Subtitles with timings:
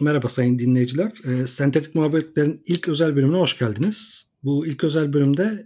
[0.00, 1.12] Merhaba sayın dinleyiciler.
[1.24, 4.28] E, Sentetik Muhabbetler'in ilk özel bölümüne hoş geldiniz.
[4.42, 5.64] Bu ilk özel bölümde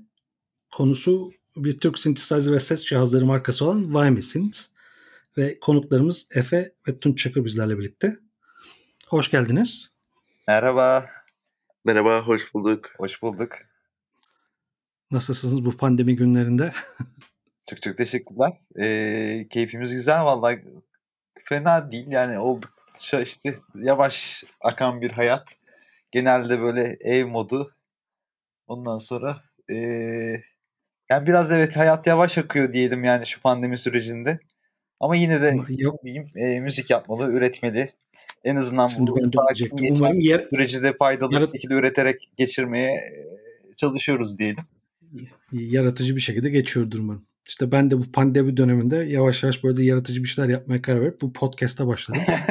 [0.70, 4.58] konusu bir Türk synthesizer ve ses cihazları markası olan Vyme Synth.
[5.38, 8.16] Ve konuklarımız Efe ve Tunç Çakır bizlerle birlikte.
[9.08, 9.94] Hoş geldiniz.
[10.48, 11.06] Merhaba.
[11.84, 12.90] Merhaba, hoş bulduk.
[12.98, 13.52] Hoş bulduk.
[15.10, 16.72] Nasılsınız bu pandemi günlerinde?
[17.70, 18.52] çok çok teşekkürler.
[18.80, 20.64] Ee, keyfimiz güzel vallahi
[21.44, 22.38] fena değil yani
[23.04, 25.56] oldukça işte yavaş akan bir hayat.
[26.10, 27.70] Genelde böyle ev modu.
[28.66, 29.76] Ondan sonra ee,
[31.10, 34.38] yani biraz evet hayat yavaş akıyor diyelim yani şu pandemi sürecinde.
[35.00, 37.88] Ama yine de yok diyeyim, e, müzik yapmalı, üretmeli.
[38.44, 39.38] En azından Şimdi bu de
[39.90, 43.00] Umarım yer, süreci de faydalı yarat- bir şekilde üreterek geçirmeye
[43.76, 44.64] çalışıyoruz diyelim.
[45.52, 47.26] Yaratıcı bir şekilde geçiyordur umarım.
[47.46, 51.20] İşte ben de bu pandemi döneminde yavaş yavaş böyle yaratıcı bir şeyler yapmaya karar verip
[51.20, 52.22] bu podcast'a başladım.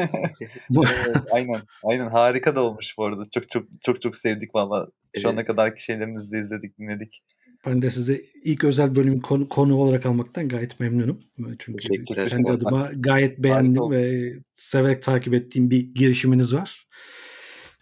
[0.72, 1.62] evet, aynen.
[1.84, 3.26] Aynen harika da olmuş bu arada.
[3.34, 4.88] Çok çok çok çok sevdik valla.
[5.16, 5.26] Şu evet.
[5.26, 7.24] ana kadarki şeylerinizi de izledik, dinledik.
[7.66, 11.20] Ben de size ilk özel bölümün konu, konu olarak almaktan gayet memnunum.
[11.60, 16.88] Çünkü kendi adıma gayet beğendim ve severek takip ettiğim bir girişiminiz var.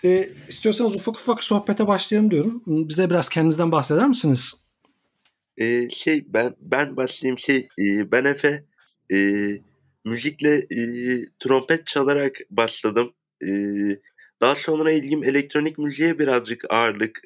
[0.04, 2.64] Ee, istiyorsanız ufak ufak sohbete başlayalım diyorum.
[2.68, 4.61] Bize biraz kendinizden bahseder misiniz?
[5.62, 8.66] Ee, şey ben ben başlayayım şey e, ben Efe
[9.14, 9.18] e,
[10.06, 10.82] müzikle e,
[11.40, 13.14] trompet çalarak başladım.
[13.44, 13.50] E,
[14.42, 17.22] daha sonra ilgim elektronik müziğe birazcık ağırlık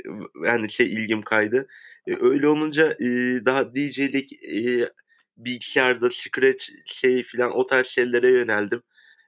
[0.45, 1.67] yani şey ilgim kaydı.
[2.07, 3.05] E, öyle olunca e,
[3.45, 4.89] daha DJ'lik e,
[5.37, 8.81] bilgisayarda scratch şey filan o tarz şeylere yöneldim.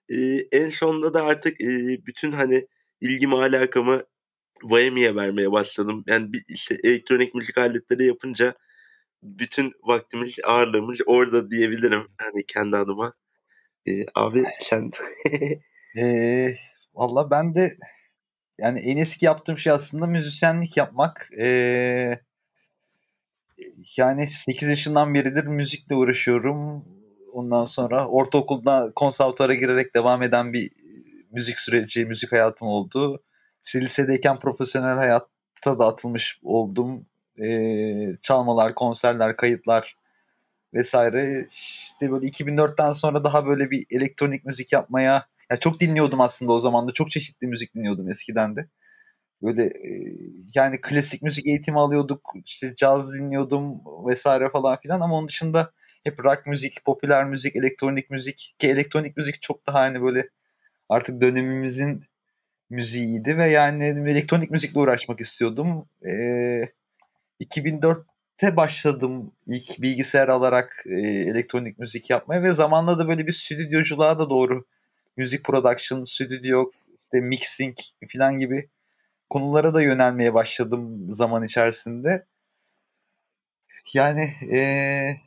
[0.09, 0.15] E,
[0.51, 1.67] en sonunda da artık e,
[2.05, 2.67] bütün hani
[3.01, 4.03] ilgimi alakamı
[4.63, 6.03] Miami'ye vermeye başladım.
[6.07, 8.55] Yani bir işte elektronik müzik aletleri yapınca
[9.23, 12.07] bütün vaktimiz ağırlığımız orada diyebilirim.
[12.17, 13.13] Hani kendi adıma.
[13.87, 14.89] E, abi sen
[15.97, 16.47] e,
[16.97, 17.77] Valla ben de
[18.59, 21.29] yani en eski yaptığım şey aslında müzisyenlik yapmak.
[21.39, 22.19] Ee,
[23.97, 26.85] yani 8 yaşından beridir müzikle uğraşıyorum.
[27.33, 30.69] Ondan sonra ortaokulda konservatuara girerek devam eden bir
[31.31, 33.23] müzik süreci, müzik hayatım oldu.
[33.65, 37.05] İşte lisedeyken profesyonel hayatta da atılmış oldum.
[37.43, 39.95] Ee, çalmalar, konserler, kayıtlar
[40.73, 41.47] vesaire.
[41.51, 46.59] İşte böyle 2004'ten sonra daha böyle bir elektronik müzik yapmaya ya çok dinliyordum aslında o
[46.59, 46.91] zaman da.
[46.93, 48.67] Çok çeşitli müzik dinliyordum eskiden de.
[49.41, 49.91] Böyle e,
[50.55, 52.33] yani klasik müzik eğitimi alıyorduk.
[52.45, 55.71] işte caz dinliyordum vesaire falan filan ama onun dışında
[56.03, 60.29] hep rock müzik, popüler müzik, elektronik müzik ki elektronik müzik çok daha hani böyle
[60.89, 62.05] artık dönemimizin
[62.69, 65.89] müziğiydi ve yani elektronik müzikle uğraşmak istiyordum.
[66.07, 66.61] Ee,
[67.41, 74.19] 2004'te başladım ilk bilgisayar alarak e, elektronik müzik yapmaya ve zamanla da böyle bir stüdyoculuğa
[74.19, 74.65] da doğru
[75.17, 76.71] müzik production, stüdyo,
[77.03, 77.77] işte mixing
[78.13, 78.69] falan gibi
[79.29, 82.25] konulara da yönelmeye başladım zaman içerisinde.
[83.93, 85.17] Yani ee,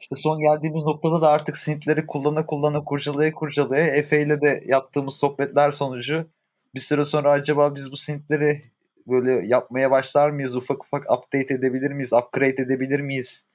[0.00, 5.16] işte son geldiğimiz noktada da artık synthleri kullana kullana kurcalaya kurcalaya Efe ile de yaptığımız
[5.16, 6.30] sohbetler sonucu
[6.74, 8.62] bir süre sonra acaba biz bu synthleri
[9.06, 10.56] böyle yapmaya başlar mıyız?
[10.56, 12.12] Ufak ufak update edebilir miyiz?
[12.12, 13.46] Upgrade edebilir miyiz?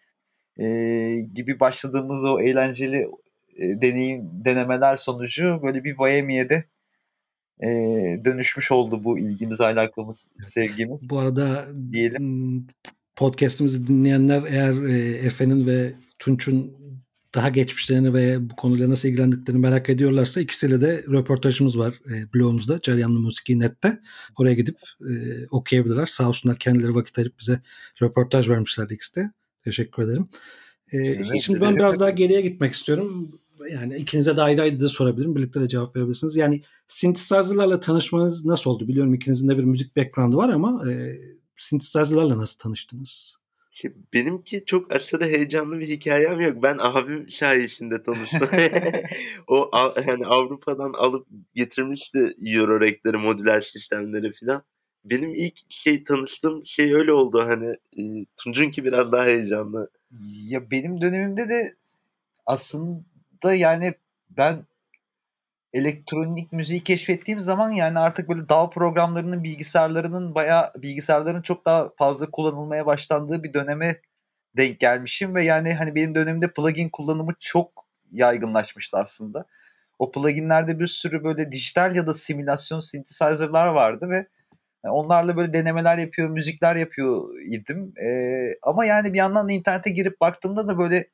[0.59, 3.07] Ee, gibi başladığımız o eğlenceli
[3.57, 6.49] e, deneyim denemeler sonucu böyle bir Miami'ye
[7.63, 7.67] e,
[8.25, 11.09] dönüşmüş oldu bu ilgimiz, alakamız, sevgimiz.
[11.09, 12.67] Bu arada diyelim
[13.15, 16.80] podcast'imizi dinleyenler eğer e, Efe'nin ve Tunç'un
[17.35, 22.81] daha geçmişlerini ve bu konuyla nasıl ilgilendiklerini merak ediyorlarsa ikisiyle de röportajımız var e, blogumuzda
[22.81, 23.99] Ceryanlı Musiki Net'te.
[24.37, 25.13] Oraya gidip e,
[25.51, 26.05] okuyabilirler.
[26.05, 27.61] Sağ olsunlar kendileri vakit ayırıp bize
[28.01, 29.31] röportaj vermişlerdi ikisi de.
[29.63, 30.29] Teşekkür ederim.
[30.93, 33.31] Ee, şimdi ben biraz daha geriye gitmek istiyorum.
[33.71, 35.35] Yani ikinize de ayrı ayrı da sorabilirim.
[35.35, 36.35] Birlikte de cevap verebilirsiniz.
[36.35, 38.87] Yani synthesizer'larla tanışmanız nasıl oldu?
[38.87, 41.17] Biliyorum ikinizin de bir müzik background'ı var ama e,
[41.55, 43.40] synthesizer'larla nasıl tanıştınız?
[44.13, 46.63] Benimki çok aşırı heyecanlı bir hikayem yok.
[46.63, 48.49] Ben abim sayesinde tanıştım.
[49.47, 49.71] o
[50.07, 54.63] yani Avrupa'dan alıp getirmişti Eurorack'leri, modüler sistemleri falan.
[55.05, 59.89] Benim ilk şey tanıştığım şey öyle oldu hani e, Tunç'unki biraz daha heyecanlı.
[60.49, 61.73] Ya benim dönemimde de
[62.45, 63.93] aslında yani
[64.29, 64.65] ben
[65.73, 72.31] elektronik müziği keşfettiğim zaman yani artık böyle DAW programlarının bilgisayarlarının bayağı bilgisayarların çok daha fazla
[72.31, 73.95] kullanılmaya başlandığı bir döneme
[74.57, 79.45] denk gelmişim ve yani hani benim dönemimde plugin kullanımı çok yaygınlaşmıştı aslında.
[79.99, 84.27] O pluginlerde bir sürü böyle dijital ya da simülasyon synthesizer'lar vardı ve
[84.89, 87.93] onlarla böyle denemeler yapıyor, müzikler yapıyor idim.
[88.05, 91.07] Ee, ama yani bir yandan da internete girip baktığımda da böyle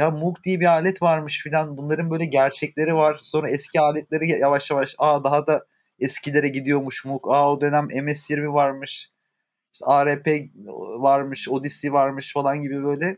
[0.00, 3.18] ya Moog diye bir alet varmış filan bunların böyle gerçekleri var.
[3.22, 5.66] Sonra eski aletleri yavaş yavaş aa daha da
[5.98, 7.28] eskilere gidiyormuş Moog.
[7.28, 9.10] Aa o dönem MS-20 varmış.
[9.72, 10.26] İşte ARP
[11.00, 13.16] varmış, Odyssey varmış falan gibi böyle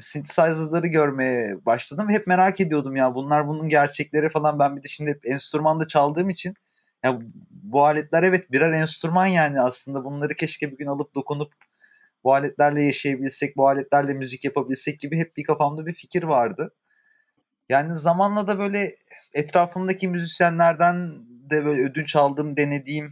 [0.00, 2.08] synthesizer'ları görmeye başladım.
[2.10, 4.58] Hep merak ediyordum ya bunlar bunun gerçekleri falan.
[4.58, 6.54] Ben bir de şimdi hep enstrümanda çaldığım için
[7.04, 7.18] ya
[7.50, 11.52] bu aletler evet birer enstrüman yani aslında bunları keşke bir gün alıp dokunup
[12.24, 16.74] bu aletlerle yaşayabilsek, bu aletlerle müzik yapabilsek gibi hep bir kafamda bir fikir vardı.
[17.68, 18.94] Yani zamanla da böyle
[19.34, 21.12] etrafımdaki müzisyenlerden
[21.50, 23.08] de böyle ödünç aldığım, denediğim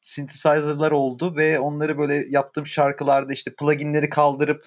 [0.00, 4.66] synthesizer'lar oldu ve onları böyle yaptığım şarkılarda işte pluginleri kaldırıp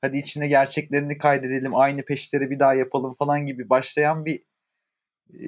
[0.00, 4.42] hadi içine gerçeklerini kaydedelim, aynı peşleri bir daha yapalım falan gibi başlayan bir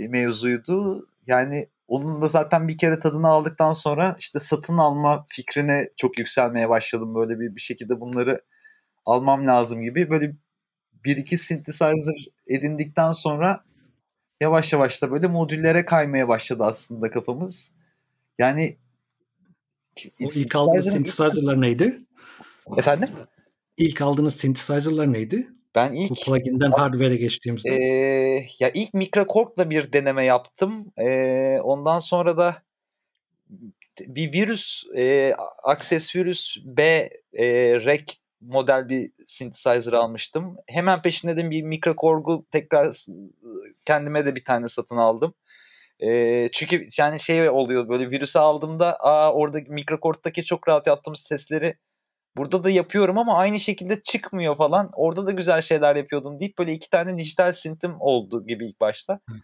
[0.08, 1.08] mevzuydu.
[1.26, 6.68] Yani onun da zaten bir kere tadını aldıktan sonra işte satın alma fikrine çok yükselmeye
[6.68, 7.14] başladım.
[7.14, 8.42] Böyle bir, bir şekilde bunları
[9.06, 10.10] almam lazım gibi.
[10.10, 10.36] Böyle
[11.04, 13.64] bir iki synthesizer edindikten sonra
[14.40, 17.74] yavaş yavaş da böyle modüllere kaymaya başladı aslında kafamız.
[18.38, 18.76] Yani
[20.22, 21.94] o ilk aldığınız synthesizer'lar neydi?
[22.76, 23.10] Efendim?
[23.76, 25.48] İlk aldığınız synthesizer'lar neydi?
[25.74, 27.70] Ben ilk bu plugin'den hardware'e geçtiğimizde.
[27.70, 27.84] E,
[28.58, 30.92] ya ilk Microcork'la bir deneme yaptım.
[30.98, 32.62] E, ondan sonra da
[34.00, 37.46] bir virüs e, Access Virüs B e,
[37.84, 38.04] REC
[38.40, 40.56] model bir synthesizer almıştım.
[40.66, 42.96] Hemen peşinde de bir Microcork'u tekrar
[43.86, 45.34] kendime de bir tane satın aldım.
[46.00, 51.74] E, çünkü yani şey oluyor böyle virüsü aldığımda aa orada Microcork'taki çok rahat yaptığımız sesleri
[52.38, 54.90] Burada da yapıyorum ama aynı şekilde çıkmıyor falan.
[54.92, 59.20] Orada da güzel şeyler yapıyordum deyip böyle iki tane dijital synth'im oldu gibi ilk başta.
[59.32, 59.42] Evet.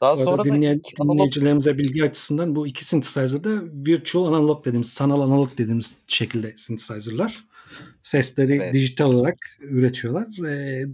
[0.00, 3.50] Daha Orada sonra dinleyen, da dinleyicilerimize bilgi açısından bu iki synthesizer da
[3.86, 7.44] virtual analog dediğimiz, sanal analog dediğimiz şekilde synthesizer'lar.
[8.02, 8.74] Sesleri evet.
[8.74, 10.48] dijital olarak üretiyorlar.
[10.48, 10.84] E,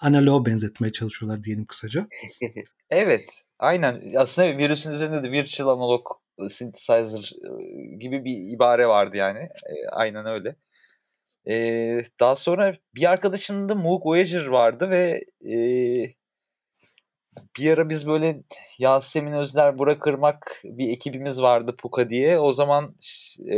[0.00, 2.06] analoğa benzetmeye çalışıyorlar diyelim kısaca.
[2.90, 3.28] evet.
[3.58, 4.14] Aynen.
[4.16, 6.06] Aslında virüsün üzerinde de virtual analog
[6.50, 7.32] synthesizer
[8.00, 9.38] gibi bir ibare vardı yani.
[9.38, 10.56] E, aynen öyle.
[11.48, 15.56] Ee, daha sonra bir arkadaşının da Moog Voyager vardı ve e,
[17.58, 18.42] bir ara biz böyle
[18.78, 22.38] Yasemin Özler, Burak Kırmak bir ekibimiz vardı Puka diye.
[22.38, 22.94] O zaman
[23.50, 23.56] e,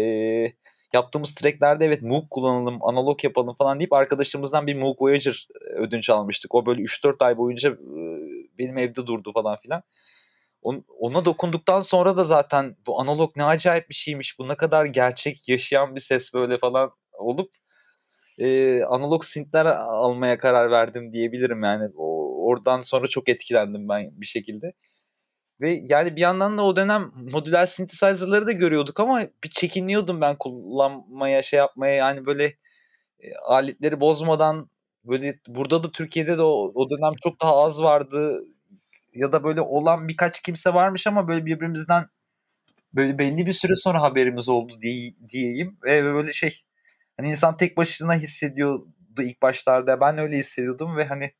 [0.92, 6.54] yaptığımız tracklerde evet Moog kullanalım, analog yapalım falan deyip arkadaşımızdan bir Moog Voyager ödünç almıştık.
[6.54, 7.76] O böyle 3-4 ay boyunca e,
[8.58, 9.82] benim evde durdu falan filan.
[10.98, 14.38] Ona dokunduktan sonra da zaten bu analog ne acayip bir şeymiş.
[14.38, 17.50] Bu ne kadar gerçek yaşayan bir ses böyle falan olup
[18.38, 21.90] e, analog synthler almaya karar verdim diyebilirim yani.
[21.96, 24.72] O, oradan sonra çok etkilendim ben bir şekilde.
[25.60, 30.36] Ve yani bir yandan da o dönem modüler synthesizer'ları da görüyorduk ama bir çekiniyordum ben
[30.38, 32.44] kullanmaya şey yapmaya yani böyle
[33.20, 34.70] e, aletleri bozmadan
[35.04, 38.44] böyle burada da Türkiye'de de o, o dönem çok daha az vardı
[39.14, 42.06] ya da böyle olan birkaç kimse varmış ama böyle birbirimizden
[42.94, 46.64] böyle belli bir süre sonra haberimiz oldu diye, diyeyim ve böyle şey
[47.16, 50.00] Hani insan tek başına hissediyordu ilk başlarda.
[50.00, 51.32] Ben öyle hissediyordum ve hani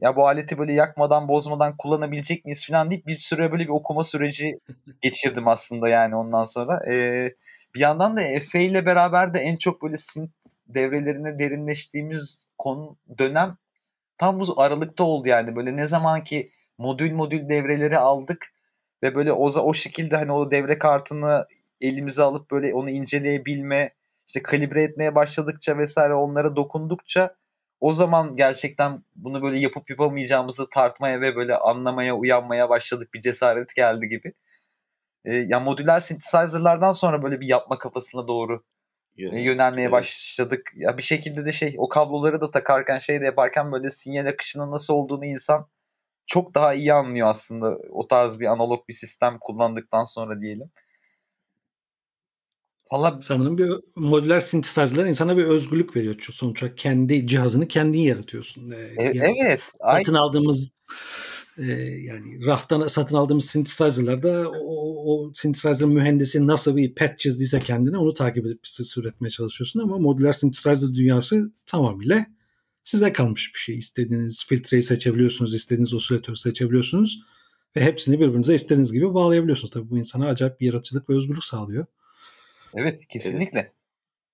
[0.00, 4.04] ya bu aleti böyle yakmadan bozmadan kullanabilecek miyiz falan deyip bir süre böyle bir okuma
[4.04, 4.60] süreci
[5.02, 6.80] geçirdim aslında yani ondan sonra.
[6.90, 7.34] Ee,
[7.74, 10.32] bir yandan da Efe ile beraber de en çok böyle synth
[10.66, 13.56] devrelerine derinleştiğimiz konu dönem
[14.18, 15.56] tam bu aralıkta oldu yani.
[15.56, 18.52] Böyle ne zaman ki modül modül devreleri aldık
[19.02, 21.46] ve böyle o, o şekilde hani o devre kartını
[21.80, 23.90] elimize alıp böyle onu inceleyebilme
[24.26, 27.36] işte kalibre etmeye başladıkça vesaire onlara dokundukça
[27.80, 33.14] o zaman gerçekten bunu böyle yapıp yapamayacağımızı tartmaya ve böyle anlamaya, uyanmaya başladık.
[33.14, 34.32] Bir cesaret geldi gibi.
[35.24, 38.64] E, ya modüler synthesizer'lardan sonra böyle bir yapma kafasına doğru
[39.18, 39.92] e, yönelmeye evet.
[39.92, 40.72] başladık.
[40.76, 44.70] Ya bir şekilde de şey o kabloları da takarken şey de yaparken böyle sinyal akışının
[44.70, 45.68] nasıl olduğunu insan
[46.26, 50.70] çok daha iyi anlıyor aslında o tarz bir analog bir sistem kullandıktan sonra diyelim.
[52.92, 56.14] Valla sanırım bir modüler synthesizer'lar insana bir özgürlük veriyor.
[56.18, 58.70] Çünkü sonuç olarak kendi cihazını kendin yaratıyorsun.
[58.70, 59.60] Ee, yani evet.
[59.90, 60.70] Satın ay- aldığımız
[61.58, 61.64] e,
[62.02, 68.14] yani raftan satın aldığımız synthesizer'larda o, o synthesizer mühendisi nasıl bir pet çizdiyse kendine onu
[68.14, 72.26] takip edip ses üretmeye çalışıyorsun ama modüler synthesizer dünyası tamamıyla
[72.84, 73.78] size kalmış bir şey.
[73.78, 77.20] İstediğiniz filtreyi seçebiliyorsunuz, istediğiniz osilatörü seçebiliyorsunuz
[77.76, 79.70] ve hepsini birbirinize istediğiniz gibi bağlayabiliyorsunuz.
[79.70, 81.86] Tabii bu insana acayip bir yaratıcılık ve özgürlük sağlıyor.
[82.74, 83.60] Evet kesinlikle.
[83.60, 83.72] Evet.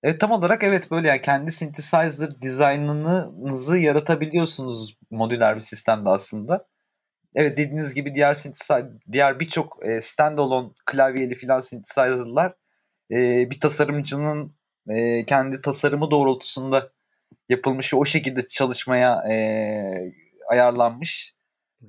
[0.03, 6.69] Evet tam olarak evet böyle yani kendi synthesizer dizaynınızı yaratabiliyorsunuz modüler bir sistemde aslında.
[7.35, 12.55] Evet dediğiniz gibi diğer synthesizer, diğer birçok e, standalone klavyeli filan synthesizer'lar
[13.11, 14.57] e, bir tasarımcının
[14.89, 16.93] e, kendi tasarımı doğrultusunda
[17.49, 19.35] yapılmış ve o şekilde çalışmaya e,
[20.49, 21.35] ayarlanmış,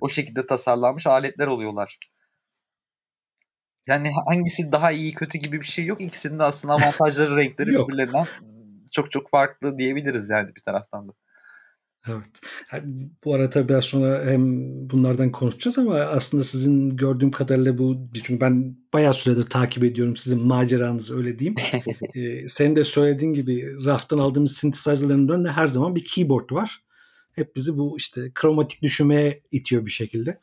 [0.01, 1.97] o şekilde tasarlanmış aletler oluyorlar.
[3.87, 6.01] Yani hangisi daha iyi kötü gibi bir şey yok.
[6.01, 8.25] İkisinin de aslında avantajları renkleri birbirlerinden
[8.91, 11.13] çok çok farklı diyebiliriz yani bir taraftan da.
[12.09, 12.41] Evet.
[12.73, 14.43] Yani bu arada biraz sonra hem
[14.89, 20.47] bunlardan konuşacağız ama aslında sizin gördüğüm kadarıyla bu çünkü ben bayağı süredir takip ediyorum sizin
[20.47, 21.55] maceranızı öyle diyeyim.
[22.15, 26.83] ee, senin de söylediğin gibi raftan aldığımız synthesizer'ların önünde her zaman bir keyboard var.
[27.31, 30.39] Hep bizi bu işte kromatik düşünmeye itiyor bir şekilde.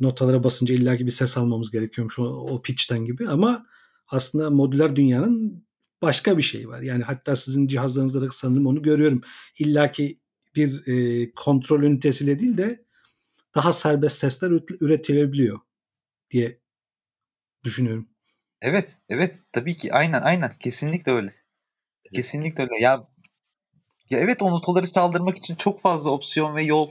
[0.00, 3.66] Notalara basınca illaki bir ses almamız gerekiyormuş o, o pitch'ten gibi ama
[4.08, 5.66] aslında modüler dünyanın
[6.02, 6.80] başka bir şey var.
[6.80, 9.20] Yani hatta sizin cihazlarınızda da sanırım onu görüyorum.
[9.58, 10.20] İlla ki
[10.56, 12.84] bir e, kontrol ünitesiyle değil de
[13.54, 15.60] daha serbest sesler üretilebiliyor
[16.30, 16.60] diye
[17.64, 18.08] düşünüyorum.
[18.60, 21.34] Evet, evet tabii ki aynen aynen kesinlikle öyle.
[22.12, 22.78] Kesinlikle öyle.
[22.80, 23.08] Ya
[24.10, 26.90] ya evet o notaları çaldırmak için çok fazla opsiyon ve yol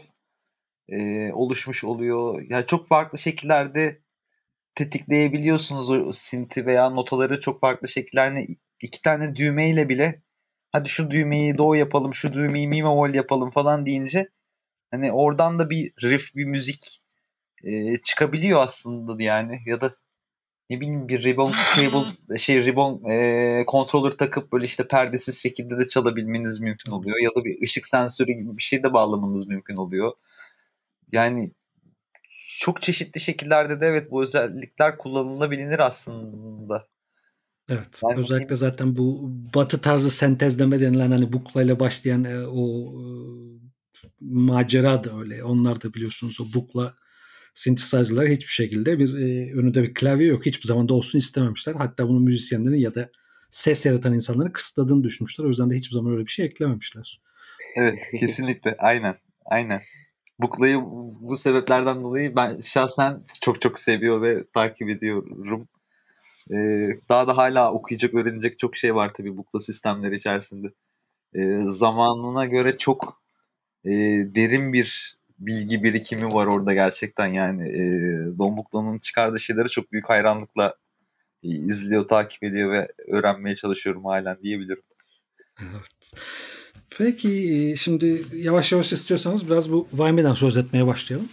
[0.89, 2.41] e, oluşmuş oluyor.
[2.41, 4.01] Ya yani çok farklı şekillerde
[4.75, 8.45] tetikleyebiliyorsunuz o sinti veya notaları çok farklı şekillerle
[8.81, 10.21] iki tane düğmeyle bile
[10.71, 14.29] hadi şu düğmeyi do yapalım, şu düğmeyi mi bemol yapalım falan deyince
[14.91, 17.01] hani oradan da bir riff, bir müzik
[17.63, 19.91] e, çıkabiliyor aslında yani ya da
[20.69, 25.87] ne bileyim bir ribbon cable şey ribbon e, controller takıp böyle işte perdesiz şekilde de
[25.87, 30.11] çalabilmeniz mümkün oluyor ya da bir ışık sensörü gibi bir şey de bağlamanız mümkün oluyor.
[31.13, 31.51] Yani
[32.59, 36.87] çok çeşitli şekillerde de evet bu özellikler kullanılabilir aslında.
[37.69, 38.01] Evet.
[38.03, 43.05] Yani özellikle zaten bu batı tarzı sentezleme denilen hani buklayla başlayan e, o e,
[44.21, 45.43] macera da öyle.
[45.43, 46.93] Onlar da biliyorsunuz o bukla
[47.53, 50.45] synthesizer'lar hiçbir şekilde bir e, önünde bir klavye yok.
[50.45, 51.75] Hiçbir zaman da olsun istememişler.
[51.75, 53.09] Hatta bunu müzisyenlerin ya da
[53.49, 55.45] ses yaratan insanların kısıtladığını düşünmüşler.
[55.45, 57.21] O yüzden de hiçbir zaman öyle bir şey eklememişler.
[57.75, 59.15] Evet kesinlikle aynen
[59.45, 59.81] aynen.
[60.43, 60.79] Buklayı
[61.21, 65.67] bu sebeplerden dolayı ben şahsen çok çok seviyor ve takip ediyorum.
[66.51, 70.67] Ee, daha da hala okuyacak, öğrenecek çok şey var tabii bukla sistemleri içerisinde.
[71.35, 73.21] Ee, zamanına göre çok
[73.85, 73.91] e,
[74.35, 77.69] derin bir bilgi birikimi var orada gerçekten yani.
[77.69, 77.81] E,
[78.39, 80.75] Don Bukla'nın çıkardığı şeyleri çok büyük hayranlıkla
[81.43, 84.83] e, izliyor, takip ediyor ve öğrenmeye çalışıyorum halen diyebilirim.
[85.61, 86.13] Evet.
[86.97, 91.29] Peki şimdi yavaş yavaş istiyorsanız biraz bu Vayme'den söz etmeye başlayalım.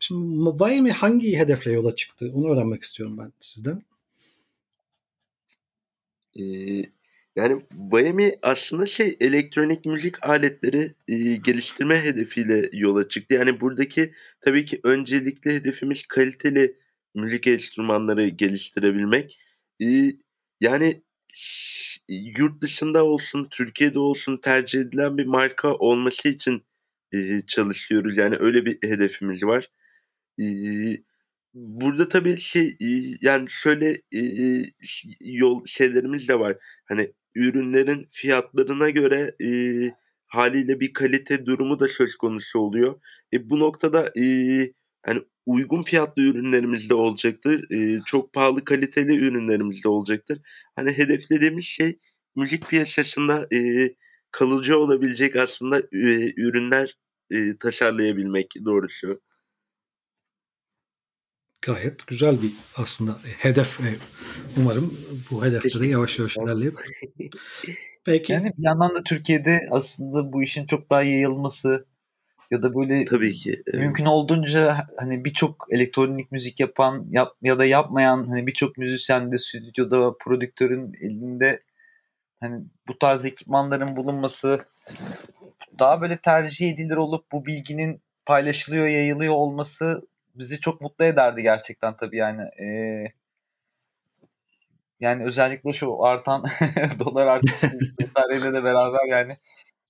[0.00, 2.30] Şimdi Vayme hangi hedefle yola çıktı?
[2.34, 3.82] Onu öğrenmek istiyorum ben sizden.
[6.40, 6.42] Ee,
[7.36, 13.34] yani Miami aslında şey elektronik müzik aletleri e, geliştirme hedefiyle yola çıktı.
[13.34, 16.76] Yani buradaki tabii ki öncelikli hedefimiz kaliteli
[17.14, 19.40] müzik enstrümanları geliştirebilmek.
[19.82, 20.12] E,
[20.60, 21.02] yani
[22.08, 26.62] yurt dışında olsun, Türkiye'de olsun tercih edilen bir marka olması için
[27.12, 28.16] e, çalışıyoruz.
[28.16, 29.68] Yani öyle bir hedefimiz var.
[30.40, 30.44] E,
[31.54, 32.76] Burada tabii şey,
[33.22, 34.02] yani şöyle,
[35.20, 36.56] yol şeylerimiz de var.
[36.84, 39.94] Hani ürünlerin fiyatlarına göre, eee,
[40.26, 43.00] hâliyle bir kalite durumu da söz konusu oluyor.
[43.32, 44.12] E, bu noktada,
[45.06, 47.64] hani uygun fiyatlı ürünlerimiz de olacaktır.
[47.70, 50.40] Eee, çok pahalı kaliteli ürünlerimiz de olacaktır.
[50.76, 51.98] Hani hedeflediğimiz şey
[52.36, 53.94] müzik piyasasında, eee,
[54.30, 56.96] kalıcı olabilecek aslında, eee, ürünler,
[57.30, 59.20] eee, tasarlayabilmek doğrusu
[61.62, 63.78] gayet güzel bir aslında hedef.
[64.56, 64.98] Umarım
[65.30, 66.78] bu hedeflere yavaş yavaş ilerleyip.
[68.04, 68.32] Peki.
[68.32, 71.86] Yani bir yandan da Türkiye'de aslında bu işin çok daha yayılması
[72.52, 73.80] ya da böyle tabii ki evet.
[73.80, 79.38] mümkün olduğunca hani birçok elektronik müzik yapan yap, ya da yapmayan hani birçok müzisyen de
[79.38, 81.62] stüdyoda prodüktörün elinde
[82.40, 84.58] hani bu tarz ekipmanların bulunması
[85.78, 90.02] daha böyle tercih edilir olup bu bilginin paylaşılıyor, yayılıyor olması
[90.34, 92.42] bizi çok mutlu ederdi gerçekten tabii yani.
[92.42, 93.12] Ee,
[95.00, 96.44] yani özellikle şu artan
[96.98, 97.66] dolar artışı
[98.00, 99.36] vesaireyle de beraber yani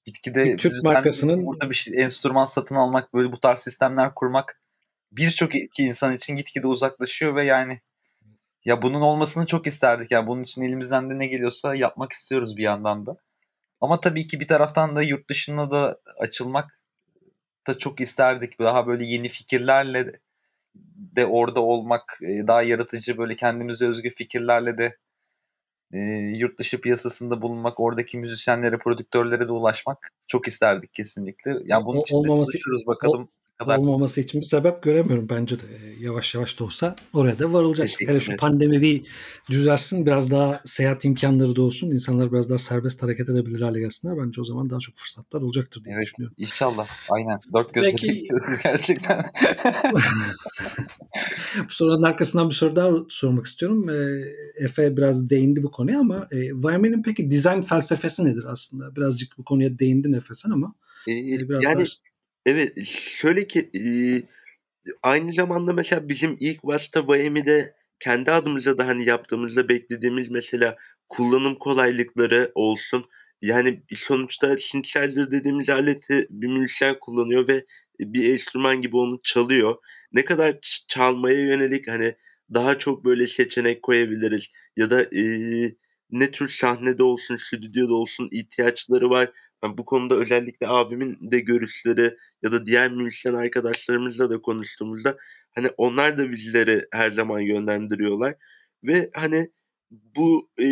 [0.05, 4.61] gitgide bir Türk markasının burada bir şey, enstrüman satın almak böyle bu tarz sistemler kurmak
[5.13, 7.81] birçok insan için gitgide uzaklaşıyor ve yani
[8.65, 12.63] ya bunun olmasını çok isterdik yani bunun için elimizden de ne geliyorsa yapmak istiyoruz bir
[12.63, 13.17] yandan da.
[13.81, 16.81] Ama tabii ki bir taraftan da yurt dışına da açılmak
[17.67, 18.59] da çok isterdik.
[18.61, 20.13] Daha böyle yeni fikirlerle
[20.97, 24.97] de orada olmak, daha yaratıcı böyle kendimize özgü fikirlerle de
[25.93, 25.99] e,
[26.39, 31.57] yurt dışı piyasasında bulunmak, oradaki müzisyenlere, prodüktörlere de ulaşmak çok isterdik kesinlikle.
[31.65, 33.29] Yani bunun için olmaması, çalışıyoruz bakalım.
[33.65, 33.79] Kadar.
[33.79, 35.63] olmaması için bir sebep göremiyorum bence de.
[35.63, 37.89] E, yavaş yavaş da olsa oraya da varılacak.
[37.89, 38.13] Kesinlikle.
[38.15, 39.03] Hele şu pandemi bir
[39.51, 41.91] düzelsin biraz daha seyahat imkanları da olsun.
[41.91, 44.17] insanlar biraz daha serbest hareket edebilir hale gelsinler.
[44.27, 46.07] Bence o zaman daha çok fırsatlar olacaktır diye Evet.
[46.07, 46.35] düşünüyorum.
[46.39, 46.87] İnşallah.
[47.11, 47.41] Aynen.
[47.55, 48.29] Dört gözle Peki-
[48.63, 49.25] gerçekten.
[51.59, 53.89] Bu sorunun arkasından bir soru daha sormak istiyorum.
[53.91, 54.25] E,
[54.65, 58.97] Efe biraz değindi bu konuya ama e, YM'nin peki dizayn felsefesi nedir aslında?
[58.97, 60.75] Birazcık bu konuya değindin Efe sen ama
[61.09, 61.13] Ee,
[61.49, 61.85] biraz yani daha
[62.47, 63.71] evet şöyle ki
[65.03, 70.77] aynı zamanda mesela bizim ilk başta Miami'de kendi adımıza da hani yaptığımızda beklediğimiz mesela
[71.09, 73.05] kullanım kolaylıkları olsun.
[73.43, 77.65] Yani sonuçta synthesizer dediğimiz aleti bir müzisyen kullanıyor ve
[78.01, 79.77] bir enstrüman gibi onu çalıyor.
[80.13, 80.59] Ne kadar
[80.89, 82.15] çalmaya yönelik hani
[82.55, 85.23] daha çok böyle seçenek koyabiliriz ya da e,
[86.11, 89.31] ne tür sahnede olsun, stüdyoda olsun ihtiyaçları var.
[89.63, 95.17] Ben bu konuda özellikle abimin de görüşleri ya da diğer müzisyen arkadaşlarımızla da konuştuğumuzda
[95.55, 98.35] hani onlar da bizleri her zaman yönlendiriyorlar
[98.85, 99.51] ve hani
[99.91, 100.65] bu e,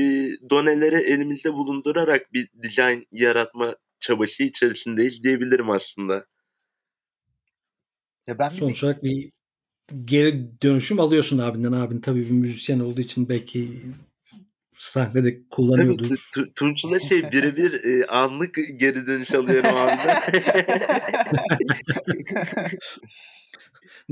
[0.50, 6.26] doneleri elimizde bulundurarak bir dizayn yaratma çabası içerisindeyiz diyebilirim aslında.
[8.26, 9.30] ya ben sonuç olarak bir
[10.04, 11.72] geri dönüşüm alıyorsun abinden.
[11.72, 13.68] Abin tabii bir müzisyen olduğu için belki
[14.80, 16.08] sahnede Tabii kullanıyordur.
[16.08, 19.70] Tu- Tu- Tunç'la şey birebir e, anlık geri dönüş alıyorum.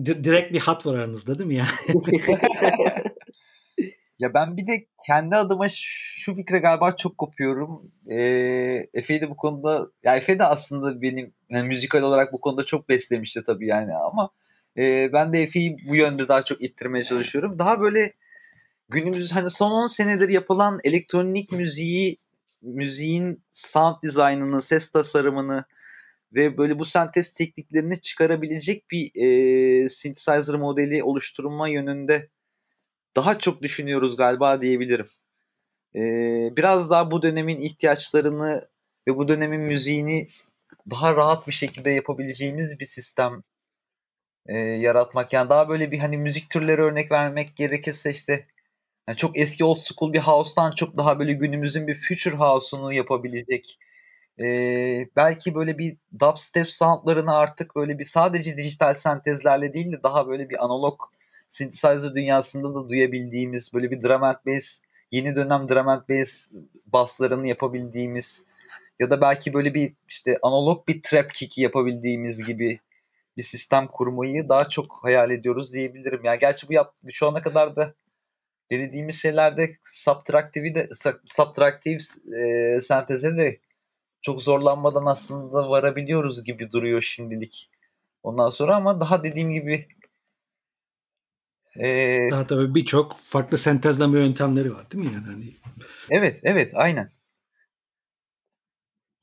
[0.04, 1.66] Di- direkt bir hat var aranızda değil mi ya?
[4.18, 7.92] Ya ben bir de kendi adıma şu fikre galiba çok kopuyorum.
[8.10, 12.66] Ee, Efe'yi de bu konuda ya Efe de aslında benim yani müzikal olarak bu konuda
[12.66, 14.30] çok beslemişti tabii yani ama
[14.76, 17.58] e, ben de Efe'yi bu yönde daha çok ittirmeye çalışıyorum.
[17.58, 18.12] Daha böyle
[18.88, 22.18] günümüz hani son 10 senedir yapılan elektronik müziği
[22.62, 25.64] müziğin sound dizaynını, ses tasarımını
[26.32, 32.28] ve böyle bu sentez tekniklerini çıkarabilecek bir e, synthesizer modeli oluşturma yönünde
[33.16, 35.06] daha çok düşünüyoruz galiba diyebilirim.
[35.94, 38.68] Ee, biraz daha bu dönemin ihtiyaçlarını
[39.08, 40.28] ve bu dönemin müziğini
[40.90, 43.42] daha rahat bir şekilde yapabileceğimiz bir sistem
[44.46, 45.32] e, yaratmak.
[45.32, 48.46] Yani daha böyle bir hani müzik türleri örnek vermek gerekirse işte
[49.08, 53.78] yani çok eski old school bir house'tan çok daha böyle günümüzün bir future house'unu yapabilecek.
[54.40, 60.28] Ee, belki böyle bir dubstep soundlarını artık böyle bir sadece dijital sentezlerle değil de daha
[60.28, 61.00] böyle bir analog
[61.48, 64.80] synthesizer dünyasında da duyabildiğimiz böyle bir drum and bass
[65.12, 66.50] yeni dönem drum and bass
[66.86, 68.44] basslarını yapabildiğimiz
[69.00, 72.80] ya da belki böyle bir işte analog bir trap kick yapabildiğimiz gibi
[73.36, 76.20] bir sistem kurmayı daha çok hayal ediyoruz diyebilirim.
[76.24, 77.94] Yani gerçi bu yap şu ana kadar da
[78.70, 80.88] denediğimiz şeylerde subtractive'i de
[81.26, 81.98] subtractive
[82.40, 83.60] e, senteze de
[84.22, 87.70] çok zorlanmadan aslında varabiliyoruz gibi duruyor şimdilik.
[88.22, 89.88] Ondan sonra ama daha dediğim gibi
[91.76, 95.14] e, Daha tabii birçok farklı sentezleme yöntemleri var değil mi?
[95.14, 95.54] Yani hani
[96.10, 97.10] evet evet aynen.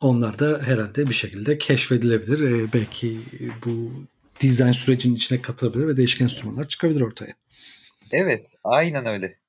[0.05, 2.39] onlar da herhalde bir şekilde keşfedilebilir.
[2.39, 3.19] Ee, belki
[3.65, 3.91] bu
[4.39, 7.33] dizayn sürecinin içine katılabilir ve değişken enstrümanlar çıkabilir ortaya.
[8.11, 9.39] Evet aynen öyle.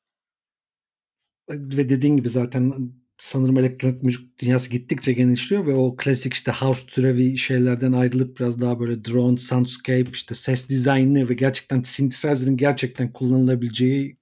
[1.51, 6.87] Ve dediğin gibi zaten sanırım elektronik müzik dünyası gittikçe genişliyor ve o klasik işte house
[6.87, 13.13] türevi şeylerden ayrılıp biraz daha böyle drone, soundscape, işte ses dizaynı ve gerçekten synthesizer'ın gerçekten
[13.13, 14.17] kullanılabileceği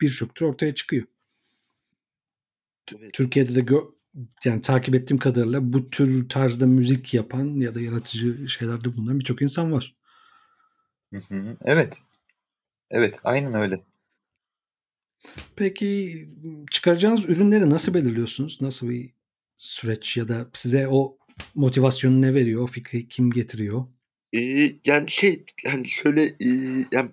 [0.00, 1.06] birçok tür ortaya çıkıyor.
[2.98, 3.12] Evet.
[3.12, 3.90] Türkiye'de de gö-
[4.44, 9.42] yani takip ettiğim kadarıyla bu tür tarzda müzik yapan ya da yaratıcı şeylerde bulunan birçok
[9.42, 9.96] insan var.
[11.64, 11.98] Evet.
[12.90, 13.80] Evet aynen öyle.
[15.56, 16.12] Peki
[16.70, 18.58] çıkaracağınız ürünleri nasıl belirliyorsunuz?
[18.60, 19.10] Nasıl bir
[19.58, 21.18] süreç ya da size o
[21.54, 22.62] motivasyonu ne veriyor?
[22.62, 23.86] O fikri kim getiriyor?
[24.32, 26.48] Ee, yani şey hani şöyle e,
[26.92, 27.10] yani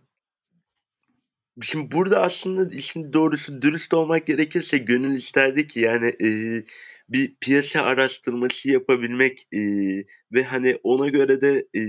[1.62, 6.30] şimdi burada aslında işin doğrusu dürüst olmak gerekirse gönül isterdi ki yani e,
[7.10, 9.60] bir piyasa araştırması yapabilmek e,
[10.32, 11.82] ve hani ona göre de e,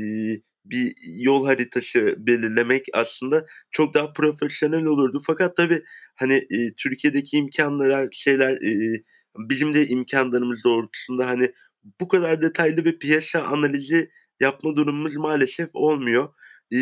[0.70, 5.22] bir yol haritası belirlemek aslında çok daha profesyonel olurdu.
[5.26, 5.82] Fakat tabii
[6.16, 9.02] hani e, Türkiye'deki imkanlar şeyler e,
[9.38, 11.52] bizim de imkanlarımız doğrultusunda hani
[12.00, 16.28] bu kadar detaylı bir piyasa analizi yapma durumumuz maalesef olmuyor.
[16.74, 16.78] E,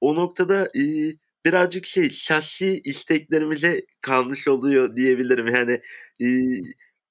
[0.00, 0.82] o noktada e,
[1.46, 5.46] birazcık şey şahsi isteklerimize kalmış oluyor diyebilirim.
[5.46, 5.80] Yani
[6.22, 6.26] e,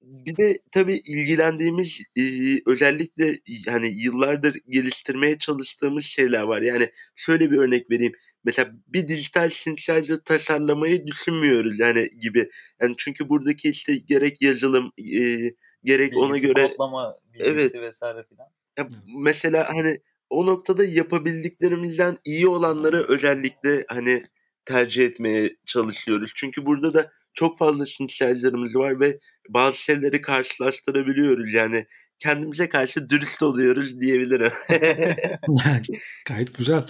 [0.08, 2.22] bir de tabii ilgilendiğimiz e,
[2.66, 3.40] özellikle
[3.70, 6.62] hani yıllardır geliştirmeye çalıştığımız şeyler var.
[6.62, 8.14] Yani şöyle bir örnek vereyim.
[8.44, 12.50] Mesela bir dijital synthesizer tasarlamayı düşünmüyoruz yani gibi.
[12.82, 15.52] Yani çünkü buradaki işte gerek yazılım e,
[15.84, 17.76] gerek ona Bilgisi, göre kodlama bilgisi Evet.
[17.76, 18.48] vesaire filan.
[18.78, 18.90] ya
[19.24, 24.24] mesela hani o noktada yapabildiklerimizden iyi olanları özellikle hani
[24.66, 26.32] tercih etmeye çalışıyoruz.
[26.36, 29.20] Çünkü burada da çok fazla synthesizer'ımız var ve
[29.50, 31.54] bazı şeyleri karşılaştırabiliyoruz.
[31.54, 31.86] Yani
[32.20, 34.52] kendimize karşı dürüst oluyoruz diyebilirim.
[36.26, 36.86] Gayet güzel.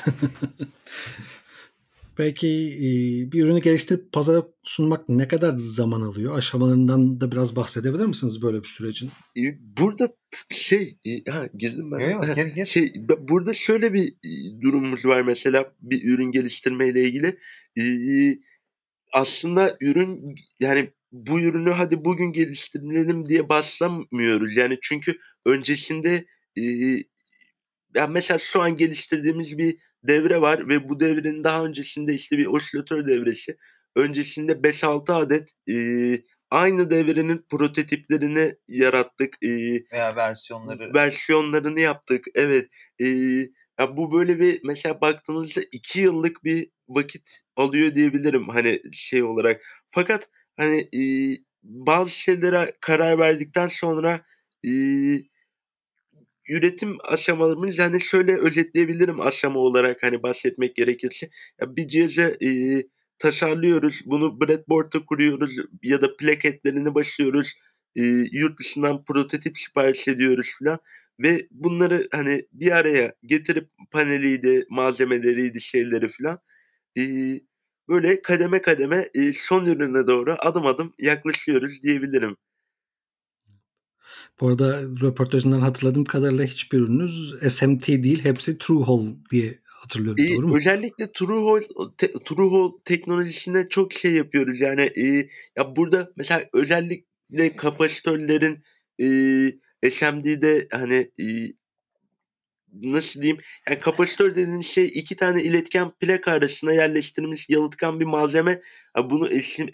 [2.17, 2.47] Peki
[3.31, 6.37] bir ürünü geliştirip pazara sunmak ne kadar zaman alıyor?
[6.37, 9.11] Aşamalarından da biraz bahsedebilir misiniz böyle bir sürecin?
[9.59, 10.09] Burada
[10.51, 10.97] şey
[11.29, 12.09] ha girdim ben.
[12.09, 12.65] Yok, gir, gir.
[12.65, 14.13] Şey burada şöyle bir
[14.61, 17.37] durumumuz var mesela bir ürün geliştirme ile ilgili.
[19.13, 24.57] Aslında ürün yani bu ürünü hadi bugün geliştirelim diye başlamıyoruz.
[24.57, 26.25] Yani çünkü öncesinde
[27.95, 32.45] yani mesela şu an geliştirdiğimiz bir devre var ve bu devrenin daha öncesinde işte bir
[32.45, 33.57] osilatör devresi.
[33.95, 35.75] Öncesinde 5-6 adet e,
[36.51, 39.35] aynı devrenin prototiplerini yarattık.
[39.43, 39.49] E,
[39.93, 40.93] Veya versiyonları.
[40.93, 42.25] Versiyonlarını yaptık.
[42.35, 42.69] Evet.
[42.99, 43.05] E,
[43.79, 49.61] ya bu böyle bir mesela baktığınızda 2 yıllık bir vakit alıyor diyebilirim hani şey olarak.
[49.89, 51.01] Fakat hani e,
[51.63, 54.23] bazı şeylere karar verdikten sonra
[54.65, 54.69] e,
[56.49, 61.29] üretim aşamalarımız yani şöyle özetleyebilirim aşama olarak hani bahsetmek gerekirse.
[61.61, 62.49] Ya bir cihazı e,
[63.19, 64.01] tasarlıyoruz.
[64.05, 67.53] Bunu breadboard'a kuruyoruz ya da plaketlerini başlıyoruz.
[67.95, 70.79] E, yurt dışından prototip sipariş ediyoruz falan.
[71.19, 76.39] Ve bunları hani bir araya getirip paneliydi, malzemeleriydi, şeyleri falan.
[76.97, 77.01] E,
[77.89, 82.37] böyle kademe kademe e, son ürüne doğru adım adım yaklaşıyoruz diyebilirim.
[84.39, 90.23] Bu arada röportajından hatırladığım kadarıyla hiçbir ürününüz SMT değil, hepsi Truehold diye hatırlıyorum.
[90.23, 90.57] E, doğru mu?
[90.57, 91.63] Özellikle Truehold,
[91.97, 94.59] te, Truehold teknolojisine çok şey yapıyoruz.
[94.59, 98.63] Yani e, ya burada mesela özellikle kapasitörlerin
[99.01, 101.25] e, SMD'de hani e,
[102.83, 108.59] nasıl diyeyim yani kapasitör dediğin şey iki tane iletken plak arasına yerleştirilmiş yalıtkan bir malzeme.
[108.97, 109.27] Yani bunu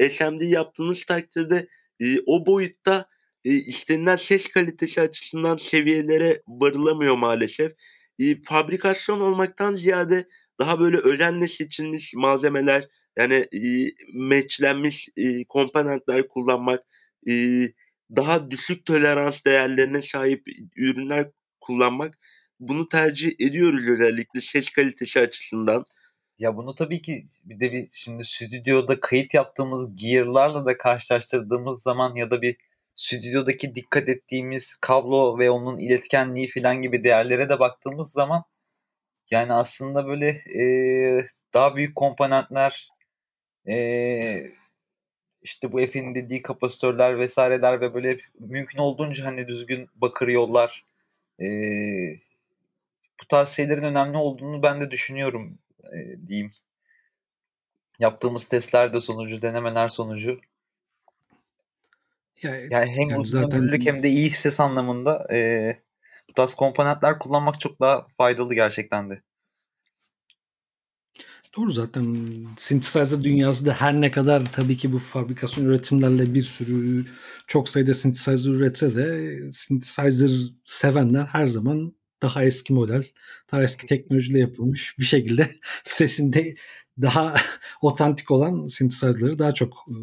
[0.10, 1.68] SMD yaptığınız takdirde
[2.00, 3.06] e, o boyutta
[3.46, 7.72] e, istenilen ses kalitesi açısından seviyelere varılamıyor maalesef.
[8.20, 10.28] E, fabrikasyon olmaktan ziyade
[10.60, 12.88] daha böyle özenle seçilmiş malzemeler
[13.18, 13.62] yani e,
[14.14, 16.84] matchlenmiş e, komponentler kullanmak,
[17.30, 17.34] e,
[18.16, 22.20] daha düşük tolerans değerlerine sahip ürünler kullanmak
[22.68, 25.86] bunu tercih ediyoruz özellikle ses kalitesi açısından.
[26.40, 32.16] Ya bunu tabii ki bir de bir şimdi stüdyoda kayıt yaptığımız gear'larla da karşılaştırdığımız zaman
[32.16, 32.58] ya da bir
[32.96, 38.44] stüdyodaki dikkat ettiğimiz kablo ve onun iletkenliği falan gibi değerlere de baktığımız zaman
[39.32, 42.90] yani aslında böyle e, daha büyük komponentler
[43.70, 44.52] e,
[45.42, 50.86] işte bu Efe'nin dediği kapasitörler vesaireler ve böyle mümkün olduğunca hani düzgün bakır yollar
[51.42, 51.48] e,
[53.22, 56.52] bu tarz şeylerin önemli olduğunu ben de düşünüyorum e, diyeyim.
[58.00, 60.40] Yaptığımız testlerde sonucu, denemeler sonucu
[62.44, 63.80] yani, yani hem yani zaten...
[63.86, 65.70] hem de iyi ses anlamında e,
[66.30, 69.22] bu tarz komponentler kullanmak çok daha faydalı gerçekten de.
[71.58, 72.18] Doğru zaten
[72.58, 77.06] synthesizer dünyası da her ne kadar tabii ki bu fabrikasyon üretimlerle bir sürü
[77.48, 80.32] çok sayıda synthesizer üretse de synthesizer
[80.66, 83.04] sevenler her zaman daha eski model,
[83.52, 86.56] daha eski teknolojiyle yapılmış bir şekilde sesinde
[87.02, 87.36] daha
[87.82, 89.96] otantik olan synthesizer'ları daha çok e,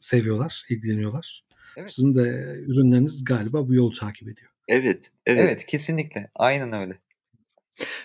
[0.00, 1.44] seviyorlar, ilgileniyorlar.
[1.76, 1.90] Evet.
[1.90, 4.50] Sizin de ürünleriniz galiba bu yolu takip ediyor.
[4.68, 5.40] Evet, evet.
[5.40, 6.30] Evet, kesinlikle.
[6.34, 6.98] Aynen öyle.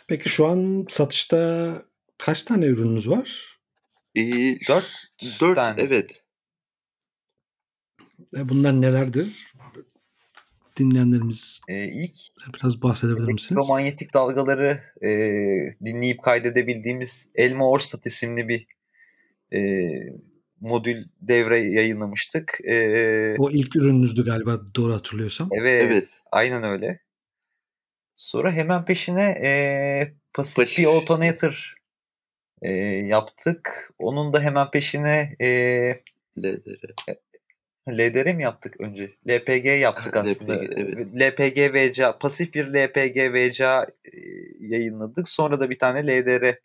[0.08, 1.73] Peki şu an satışta
[2.17, 3.58] kaç tane ürününüz var?
[4.15, 5.82] Ee, dört, dört tane.
[5.82, 6.23] evet.
[8.38, 9.53] E, bunlar nelerdir?
[10.78, 12.16] Dinleyenlerimiz ee, ilk
[12.56, 13.52] biraz bahsedebilir misiniz?
[13.52, 15.10] Elektromanyetik dalgaları e,
[15.86, 18.68] dinleyip kaydedebildiğimiz Elma Orstat isimli bir
[19.54, 19.60] e,
[20.62, 22.60] modül devre yayınlamıştık.
[22.68, 25.50] Ee, o ilk ürününüzdü galiba doğru hatırlıyorsam.
[25.52, 26.08] Evet, evet.
[26.32, 27.00] aynen öyle.
[28.16, 31.76] Sonra hemen peşine e, Pasif bir Autonator
[32.62, 32.72] e,
[33.06, 33.94] yaptık.
[34.00, 35.48] Onun da hemen peşine e,
[36.38, 36.92] LDR.
[37.91, 39.15] LDR mi yaptık önce?
[39.28, 40.54] LPG yaptık ha, aslında.
[40.54, 41.08] LPG, evet.
[41.15, 43.88] LPG VCA, pasif bir LPG VCA
[44.60, 45.30] yayınladık.
[45.30, 46.56] Sonra da bir tane LDR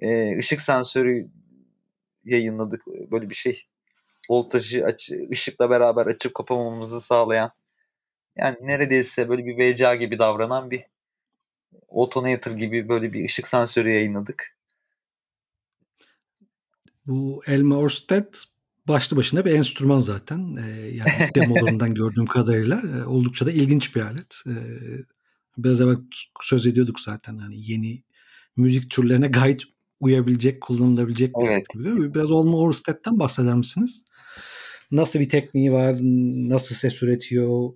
[0.00, 1.28] e, ışık sensörü
[2.24, 2.86] yayınladık.
[2.86, 3.66] Böyle bir şey.
[4.30, 7.50] Voltajı aç, ışıkla beraber açıp kapamamızı sağlayan.
[8.36, 10.84] Yani neredeyse böyle bir VCA gibi davranan bir
[11.88, 14.56] Autonator gibi böyle bir ışık sensörü yayınladık.
[17.06, 18.34] Bu Elma Orsted
[18.88, 20.56] başlı başına bir enstrüman zaten.
[20.56, 24.34] Ee, yani demolarından gördüğüm kadarıyla e, oldukça da ilginç bir alet.
[24.46, 24.52] Ee,
[25.58, 25.96] Biraz evvel
[26.42, 28.02] söz ediyorduk zaten hani yeni
[28.56, 29.62] müzik türlerine gayet
[30.00, 31.66] uyabilecek, kullanılabilecek bir Evet.
[31.74, 32.14] gibi.
[32.14, 34.04] Biraz Olma Orsted'den bahseder misiniz?
[34.90, 35.96] Nasıl bir tekniği var?
[36.48, 37.72] Nasıl ses üretiyor?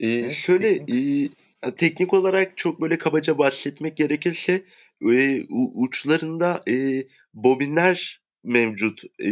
[0.00, 1.32] Ee, Evet, şöyle teknik.
[1.62, 4.64] e, teknik olarak çok böyle kabaca bahsetmek gerekirse
[5.12, 5.44] e,
[5.74, 9.02] uçlarında e, bobinler mevcut.
[9.24, 9.30] E,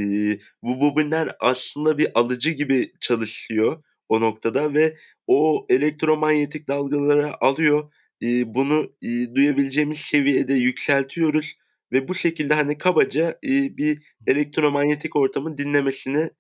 [0.63, 4.97] bu bobinler aslında bir alıcı gibi çalışıyor o noktada ve
[5.27, 7.93] o elektromanyetik dalgaları alıyor.
[8.23, 11.57] E, bunu e, duyabileceğimiz seviyede yükseltiyoruz
[11.93, 16.31] ve bu şekilde hani kabaca e, bir elektromanyetik ortamın dinlemesini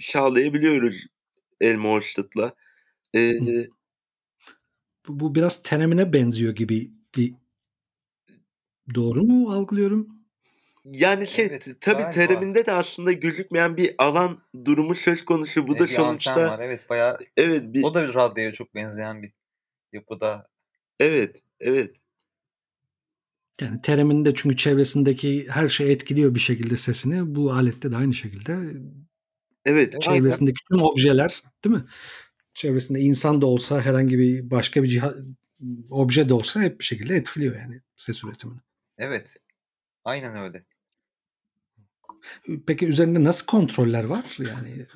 [0.00, 1.06] sağlayabiliyoruz
[1.60, 2.54] Elmo Horstet'la.
[3.14, 3.32] E.
[5.08, 7.34] Bu, bu biraz tenemine benziyor gibi bir
[8.94, 10.13] doğru mu algılıyorum?
[10.84, 12.10] Yani şey Evet, tabii galiba.
[12.10, 15.68] teriminde de aslında gözükmeyen bir alan durumu söz konusu.
[15.68, 16.60] Bu E, da sonuçta var.
[16.62, 19.32] Evet bayağı evet bir o da bir radyoya çok benzeyen bir
[19.92, 20.48] yapıda.
[21.00, 21.96] evet evet
[23.60, 27.34] Yani teriminde çünkü çevresindeki her şey etkiliyor bir şekilde sesini.
[27.34, 28.58] Bu alette de aynı şekilde
[29.64, 30.00] evet aynen.
[30.00, 31.84] çevresindeki tüm objeler değil mi?
[32.54, 35.14] Çevresinde insan da olsa herhangi bir başka bir cihaz
[35.90, 38.58] obje de olsa hep bir şekilde etkiliyor yani ses üretimini.
[38.98, 39.34] Evet.
[40.04, 40.64] Aynen öyle.
[42.66, 44.38] Peki üzerinde nasıl kontroller var?
[44.38, 44.86] Yani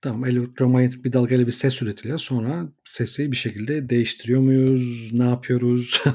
[0.00, 2.18] tamam elektromanyetik bir dalgayla bir ses üretiliyor.
[2.18, 5.12] Sonra sesi bir şekilde değiştiriyor muyuz?
[5.12, 6.02] Ne yapıyoruz?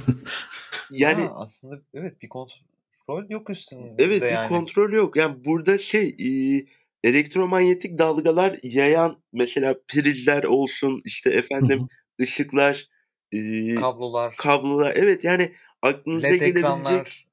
[0.91, 4.47] Yani Ha, aslında evet bir kontrol yok üstünde evet bir yani.
[4.47, 5.15] kontrol yok.
[5.15, 6.29] Yani burada şey e,
[7.03, 11.87] elektromanyetik dalgalar yayan mesela prizler olsun işte efendim
[12.21, 12.89] ışıklar
[13.31, 17.27] e, Kablolar, kablolar evet yani aklınıza led gelebilecek ekranlar,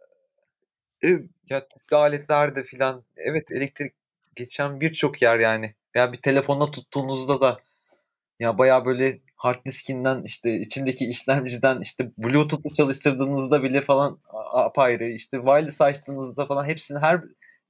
[1.52, 3.92] ya tüplü aletlerde filan evet elektrik
[4.36, 5.74] geçen birçok yer yani.
[5.94, 7.60] Ya bir telefonla tuttuğunuzda da
[8.40, 14.20] ya bayağı böyle hard diskinden işte içindeki işlemciden işte Bluetooth'u çalıştırdığınızda bile falan
[14.52, 17.20] apayrı işte wireless açtığınızda falan hepsinin her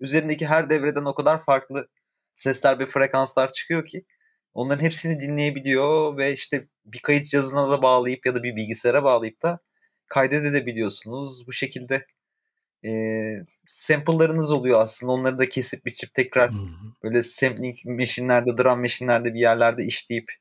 [0.00, 1.88] üzerindeki her devreden o kadar farklı
[2.34, 4.04] sesler ve frekanslar çıkıyor ki
[4.54, 9.42] onların hepsini dinleyebiliyor ve işte bir kayıt cihazına da bağlayıp ya da bir bilgisayara bağlayıp
[9.42, 9.58] da
[10.08, 11.46] kaydedebiliyorsunuz.
[11.46, 12.06] Bu şekilde
[12.84, 12.90] e,
[13.66, 15.12] sample'larınız oluyor aslında.
[15.12, 16.92] Onları da kesip biçip tekrar Hı hı.
[17.02, 20.32] böyle sampling machine'lerde, drum machine'lerde bir yerlerde işleyip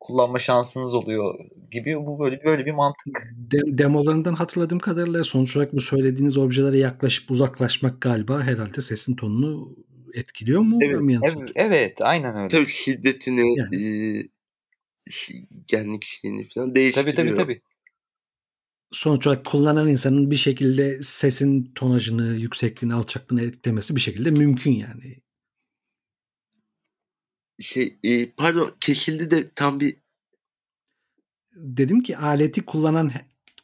[0.00, 1.38] kullanma şansınız oluyor
[1.70, 1.96] gibi.
[1.96, 3.24] Bu böyle böyle bir mantık.
[3.52, 9.76] De- demolarından hatırladığım kadarıyla sonuç olarak bu söylediğiniz objelere yaklaşıp uzaklaşmak galiba herhalde sesin tonunu
[10.14, 10.78] etkiliyor mu?
[10.82, 12.48] Evet, yanlış Evet, evet aynen öyle.
[12.48, 13.76] tabii şiddetini Yani.
[13.82, 14.28] e,
[15.66, 17.16] genlik şeyini falan Tabii değiştiriyor.
[17.16, 17.60] tabii tabii.
[18.92, 25.22] Sonuç olarak kullanan insanın bir şekilde sesin tonajını, yüksekliğini, alçaklığını etkilemesi bir şekilde mümkün yani.
[27.60, 29.96] Şey e, pardon kesildi de tam bir
[31.56, 33.10] Dedim ki aleti kullanan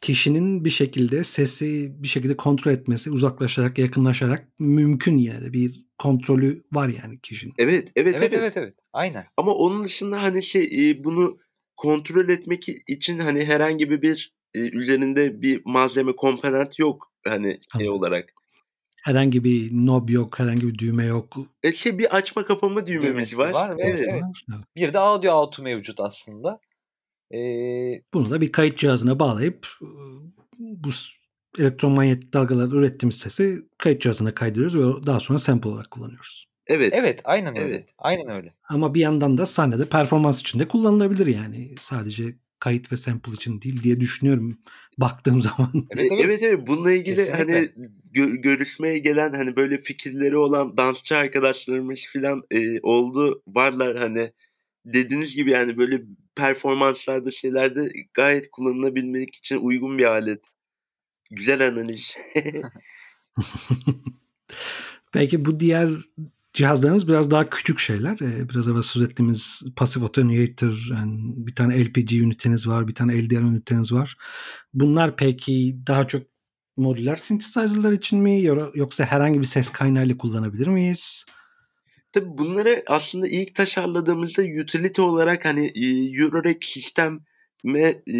[0.01, 6.61] kişinin bir şekilde sesi bir şekilde kontrol etmesi, uzaklaşarak, yakınlaşarak mümkün yine de bir kontrolü
[6.71, 7.53] var yani kişinin.
[7.57, 8.33] evet evet Evet evet.
[8.33, 8.73] evet evet.
[8.93, 9.25] Aynen.
[9.37, 11.37] Ama onun dışında hani şey e, bunu
[11.75, 14.01] kontrol etmek için hani herhangi bir
[14.57, 18.33] e, üzerinde bir malzeme komponent yok hani şey olarak.
[19.03, 21.37] Herhangi bir knob yok, herhangi bir düğme yok.
[21.63, 23.49] E, şey bir açma kapama düğmemiz Düğmesi var.
[23.49, 24.05] var ve Evet.
[24.09, 24.23] evet.
[24.75, 26.59] Bir de audio out'u mevcut aslında.
[27.33, 29.67] Ee, Bunu da bir kayıt cihazına bağlayıp
[30.59, 30.89] bu
[31.59, 36.47] elektromanyetik dalgalar ürettiğimiz sesi kayıt cihazına kaydediyoruz ve daha sonra sample olarak kullanıyoruz.
[36.67, 36.93] Evet.
[36.95, 37.75] evet aynen öyle.
[37.75, 37.89] Evet.
[37.97, 38.53] Aynen öyle.
[38.69, 41.75] Ama bir yandan da sahnede performans için de kullanılabilir yani.
[41.79, 42.23] Sadece
[42.59, 44.57] kayıt ve sample için değil diye düşünüyorum
[44.97, 45.71] baktığım zaman.
[45.89, 46.25] Evet E, evet.
[46.25, 47.43] evet evet bununla ilgili Kesinlikle.
[47.43, 47.69] hani
[48.13, 54.31] gö- görüşmeye gelen hani böyle fikirleri olan dansçı arkadaşlarımız falan e, oldu varlar hani
[54.85, 56.01] dediğiniz gibi yani böyle
[56.35, 60.41] performanslarda şeylerde gayet kullanılabilmek için uygun bir alet.
[61.31, 62.17] Güzel analiz.
[65.13, 65.89] Belki bu diğer
[66.57, 68.13] cihazlarımız biraz daha küçük şeyler.
[68.21, 73.25] Ee, Biraz evvel söz ettiğimiz Passive Attenuator, yani bir tane LPG üniteniz var, bir tane
[73.25, 74.17] LDR üniteniz var.
[74.73, 76.23] Bunlar peki daha çok
[76.77, 81.25] modüler synthesizer'lar için mi yo- yoksa herhangi bir ses kaynağıyla kullanabilir miyiz?
[82.11, 85.85] Tabii bunları aslında ilk tasarladığımızda utility olarak hani e,
[86.21, 87.21] Eurorack sisteme
[88.07, 88.15] e,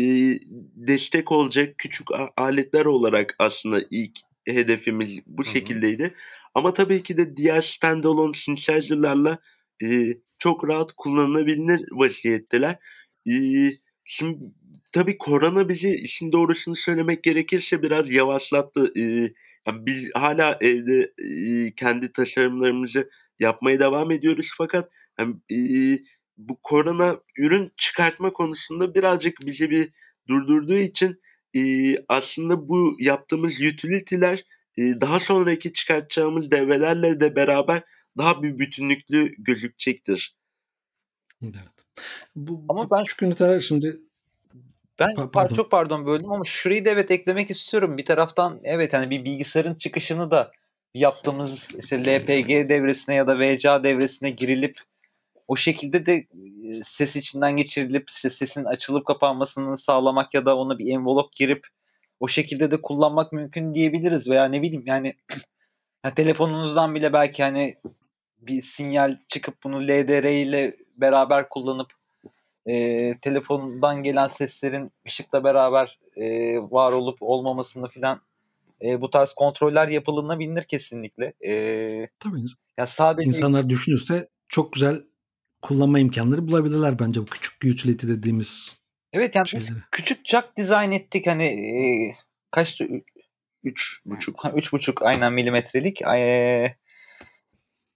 [0.76, 5.54] destek olacak küçük aletler olarak aslında ilk hedefimiz bu Hı hı.
[6.58, 9.39] Ama tabii ki de diğer standalone synthesizer'larla
[9.84, 12.80] e, çok rahat kullanılabilir vaziyetteler.
[13.30, 13.34] E,
[14.06, 14.39] şimdi
[14.91, 18.91] tabii korona bizi işin doğrusunu söylemek gerekirse biraz yavaşlattı.
[18.96, 19.02] E,
[19.67, 26.00] yani biz hala evde e, kendi tasarımlarımızı yapmaya devam ediyoruz fakat hani, e,
[26.38, 29.89] bu korona ürün çıkartma konusunda birazcık bizi bir
[30.30, 31.22] durdurduğu için
[31.56, 31.62] e,
[32.08, 34.43] aslında bu yaptığımız utility'ler
[34.78, 37.82] daha sonraki çıkartacağımız devrelerle de beraber
[38.18, 40.36] daha bir bütünlüklü gözükecektir.
[41.44, 41.56] Evet.
[42.36, 43.96] Bu, Ama bu ben- küçük üniteler şimdi
[45.00, 45.56] Ben Pa- par- pardon.
[45.56, 47.98] çok pardon böldüm ama şurayı da evet eklemek istiyorum.
[47.98, 50.52] Bir taraftan evet hani bir bilgisayarın çıkışını da
[50.94, 54.80] yaptığımız işte LPG devresine ya da VCA devresine girilip
[55.48, 56.28] o şekilde de e,
[56.84, 61.68] ses içinden geçirilip işte sesin açılıp kapanmasını sağlamak ya da ona bir envelop girip
[62.19, 65.13] o şekilde de kullanmak mümkün diyebiliriz veya ne bileyim yani
[66.03, 67.77] ha, telefonunuzdan bile belki hani
[68.39, 71.93] bir sinyal çıkıp bunu LDR ile beraber kullanıp
[72.65, 78.21] e, telefondan gelen seslerin ışıkla beraber e, var olup olmamasını filan
[78.82, 81.34] e, bu tarz kontroller yapılınabilir kesinlikle.
[81.45, 82.41] E, tabii
[82.77, 85.01] ya sadece insanlar düşünürse çok güzel
[85.62, 88.77] kullanma imkanları bulabilirler bence bu küçük utility dediğimiz
[89.13, 89.84] evet yani biz şeyleri.
[89.91, 91.76] küçük jack dizayn ettik hani e,
[92.52, 92.88] kaçtı?
[93.63, 94.46] Üç buçuk.
[94.46, 96.02] ha, Üç buçuk aynen milimetrelik.
[96.02, 96.76] E,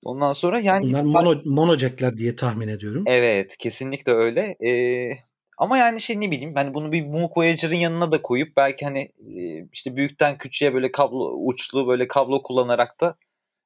[0.03, 3.03] ondan sonra yani Bunlar mono, mono jackler diye tahmin ediyorum.
[3.07, 4.55] Evet kesinlikle öyle.
[4.67, 5.17] Ee,
[5.57, 8.99] ama yani şey ne bileyim hani bunu bir Moog Voyager'ın yanına da koyup belki hani
[9.37, 13.15] e, işte büyükten küçüğe böyle kablo uçlu böyle kablo kullanarak da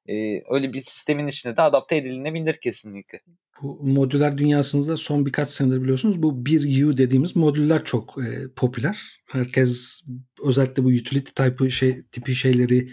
[0.08, 3.20] e, öyle bir sistemin içine de adapte edilebilir kesinlikle.
[3.62, 9.22] Bu modüler dünyasında son birkaç senedir biliyorsunuz bu 1U dediğimiz modüller çok e, popüler.
[9.26, 10.04] Herkes
[10.42, 12.88] özellikle bu utility type şey tipi şeyleri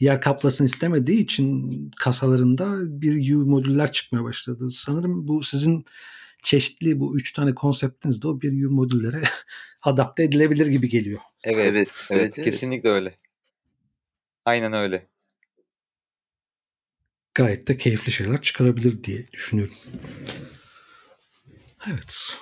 [0.00, 4.70] yer kaplasın istemediği için kasalarında 1U modüller çıkmaya başladı.
[4.70, 5.84] Sanırım bu sizin
[6.42, 9.22] çeşitli bu üç tane konseptiniz de o 1U modüllere
[9.82, 11.20] adapte edilebilir gibi geliyor.
[11.44, 12.44] Evet, evet, evet, evet.
[12.44, 13.14] kesinlikle öyle.
[14.44, 15.06] Aynen öyle.
[17.38, 19.74] Gayet de keyifli şeyler çıkarabilir diye düşünüyorum.
[21.90, 22.36] Evet.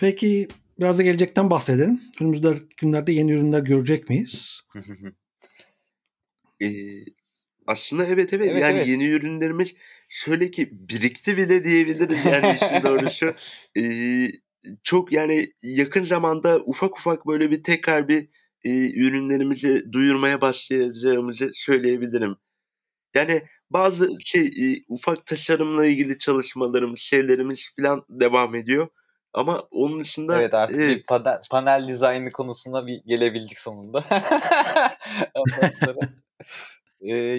[0.00, 2.00] Peki biraz da gelecekten bahsedelim.
[2.20, 4.60] Önümüzdeki günlerde yeni ürünler görecek miyiz?
[6.62, 7.04] Ee,
[7.66, 8.86] aslında evet, evet Evet, yani evet.
[8.86, 9.74] yeni ürünlerimiz
[10.08, 13.34] şöyle ki birikti bile diyebilirim yani işin doğrusu.
[13.78, 14.28] Ee,
[14.82, 18.28] çok yani yakın zamanda ufak ufak böyle bir tekrar bir
[18.64, 22.36] e, ürünlerimizi duyurmaya başlayacağımızı söyleyebilirim.
[23.14, 28.88] Yani bazı şey e, ufak tasarımla ilgili çalışmalarımız, şeylerimiz falan devam ediyor.
[29.32, 34.04] Ama onun dışında Evet artık bir evet, panel, panel dizaynı konusuna bir gelebildik sonunda.
[35.34, 36.08] Ondan sonra.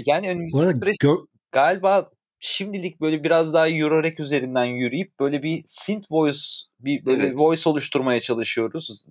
[0.06, 5.44] Yani önümüzdeki Bu arada süreç gör- galiba şimdilik böyle biraz daha Eurorec üzerinden yürüyüp böyle
[5.44, 6.39] bir synth voice
[6.80, 7.38] bir böyle Evet.
[7.38, 9.06] voice oluşturmaya çalışıyoruz.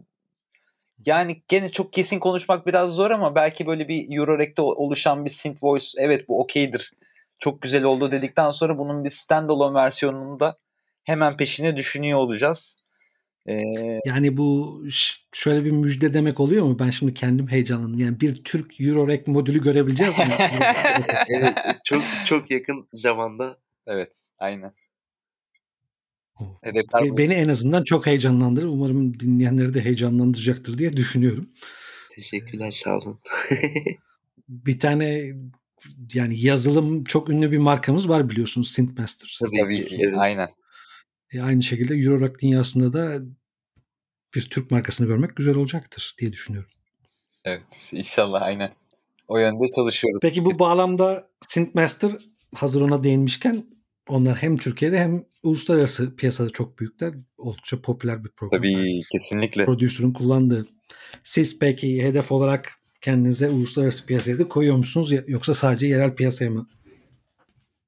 [1.07, 5.63] Yani gene çok kesin konuşmak biraz zor ama belki böyle bir Eurorec'te oluşan bir synth
[5.63, 6.93] voice evet bu okeydir.
[7.41, 10.59] Çok güzel oldu dedikten sonra bunun bir standalone versiyonunu da
[11.05, 12.77] hemen peşine düşünüyor olacağız.
[13.49, 13.63] Ee,
[14.05, 14.81] yani bu
[15.33, 16.79] şöyle bir müjde demek oluyor mu?
[16.79, 17.99] Ben şimdi kendim heyecanlandım.
[18.01, 20.25] Yani bir Türk Eurorec modülü görebileceğiz mi?
[21.31, 24.73] evet çok çok yakın zamanda evet aynen.
[26.41, 27.17] O- Hedefler Be- bu.
[27.19, 28.67] Beni en azından çok heyecanlandırır.
[28.67, 31.51] Umarım dinleyenleri de heyecanlandıracaktır diye düşünüyorum.
[32.15, 33.21] teşekkürler sağ olun.
[34.49, 35.33] Bir tane
[36.15, 39.39] yani yazılım çok ünlü bir markamız var biliyorsunuz Synthmaster.
[39.61, 39.87] Tabii.
[39.93, 40.15] Evet.
[40.19, 40.49] Aynen.
[41.33, 43.25] E, aynı şekilde Eurorack dünyasında da
[44.35, 46.71] bir Türk markasını görmek güzel olacaktır diye düşünüyorum.
[47.45, 47.63] Evet.
[47.93, 48.73] inşallah aynen.
[49.29, 50.19] O yönde çalışıyoruz.
[50.23, 52.13] Peki bu bağlamda Synthmaster
[52.55, 53.65] hazır ona değinmişken
[54.09, 57.15] onlar hem Türkiye'de hem uluslararası piyasada çok büyükler.
[57.39, 58.63] Oldukça popüler bir program.
[58.63, 59.65] Tabii kesinlikle.
[59.65, 60.67] Prodüsörün kullandığı.
[61.25, 66.69] Siz peki hedef olarak kendinize uluslararası piyasaya da koyuyor musunuz yoksa sadece yerel piyasaya mı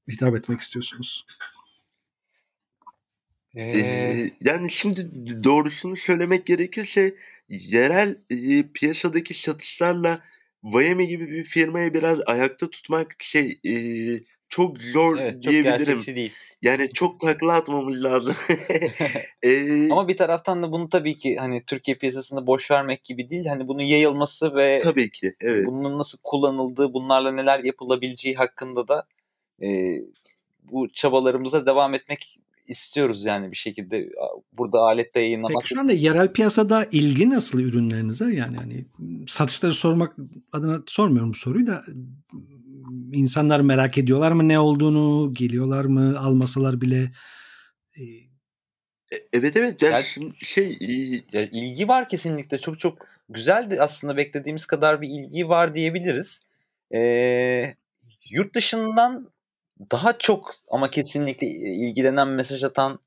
[0.09, 1.27] hitap etmek istiyorsunuz?
[3.55, 5.11] Ee, Ee, yani şimdi
[5.45, 7.15] doğrusunu söylemek gerekirse
[7.49, 10.23] yerel e, piyasadaki satışlarla
[10.63, 13.75] Vayami gibi bir firmayı biraz ayakta tutmak şey e,
[14.53, 15.79] çok zor evet çok diyebilirim.
[15.79, 16.33] gerçekçi değil.
[16.63, 18.35] Yani çok takla atmamız lazım.
[19.43, 23.47] Ee, Ama bir taraftan da bunu tabii ki hani Türkiye piyasasında boş vermek gibi değil.
[23.47, 25.67] Hani bunun yayılması ve tabii ki evet.
[25.67, 29.07] bunun nasıl kullanıldığı, bunlarla neler yapılabileceği hakkında da
[29.63, 29.99] e,
[30.63, 32.39] bu çabalarımıza devam etmek
[32.69, 34.11] istiyoruz yani bir şekilde
[34.53, 35.57] burada aletle yayınlamak.
[35.61, 38.35] Peki şu anda yerel piyasada ilgi nasıl ürünlerinize?
[38.35, 38.85] Yani hani
[39.27, 40.17] satışları sormak
[40.53, 41.83] adına sormuyorum bu soruyu da
[43.13, 47.11] insanlar merak ediyorlar mı ne olduğunu, geliyorlar mı almasalar bile
[47.97, 48.03] e,
[49.13, 50.93] E- Evet evet yani Yani- şimdi şey e,
[51.39, 52.59] Ya ilgi var kesinlikle.
[52.61, 56.43] Çok çok güzeldi aslında beklediğimiz kadar bir ilgi var diyebiliriz.
[56.95, 57.75] Ee,
[58.31, 59.31] yurt dışından
[59.91, 62.99] daha çok ama kesinlikle ilgilenen mesaj atan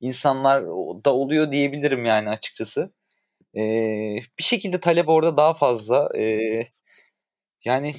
[0.00, 0.64] insanlar
[1.04, 2.92] da oluyor diyebilirim yani açıkçası.
[3.56, 3.60] E,
[4.38, 6.18] bir şekilde talep orada daha fazla.
[6.18, 6.40] E,
[7.64, 7.94] yani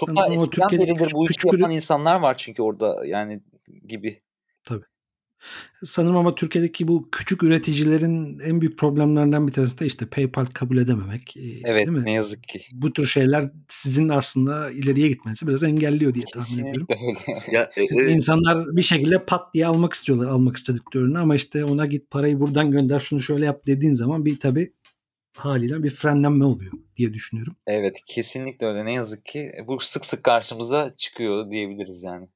[0.00, 3.06] çok daha ama Türkiye'de beridir küçük, bu işi küçük yapan ürün- insanlar var çünkü orada
[3.06, 3.40] yani
[3.88, 4.22] gibi.
[4.64, 4.84] Tabii.
[5.84, 10.76] Sanırım ama Türkiye'deki bu küçük üreticilerin en büyük problemlerinden bir tanesi de işte PayPal kabul
[10.76, 11.36] edememek.
[11.64, 12.04] Evet Değil mi?
[12.04, 12.60] ne yazık ki.
[12.72, 16.86] Bu tür şeyler sizin aslında ileriye gitmenizi biraz engelliyor diye tahmin ediyorum.
[16.86, 17.34] Kesinlikle.
[17.52, 17.90] Ya evet.
[18.14, 22.40] İnsanlar bir şekilde pat diye almak istiyorlar almak istedikleri ürünü ama işte ona git parayı
[22.40, 24.72] buradan gönder şunu şöyle yap dediğin zaman bir tabii
[25.36, 27.56] haliyle bir frenlenme oluyor diye düşünüyorum.
[27.66, 29.52] Evet kesinlikle öyle ne yazık ki.
[29.58, 32.28] E, Bu sık sık karşımıza çıkıyor diyebiliriz yani.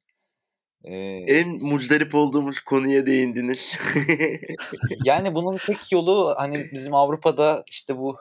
[0.84, 0.94] Ee,
[1.28, 3.78] en muzdarip olduğumuz konuya değindiniz.
[5.04, 8.16] yani bunun tek yolu hani bizim Avrupa'da işte bu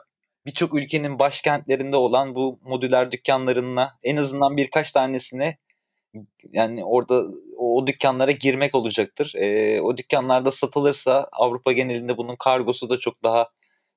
[0.46, 5.58] birçok ülkenin başkentlerinde olan bu modüler dükkanlarına en azından birkaç tanesine
[6.52, 7.24] yani orada
[7.56, 9.32] o, o dükkanlara girmek olacaktır.
[9.36, 13.48] Ee, o dükkanlarda satılırsa Avrupa genelinde bunun kargosu da çok daha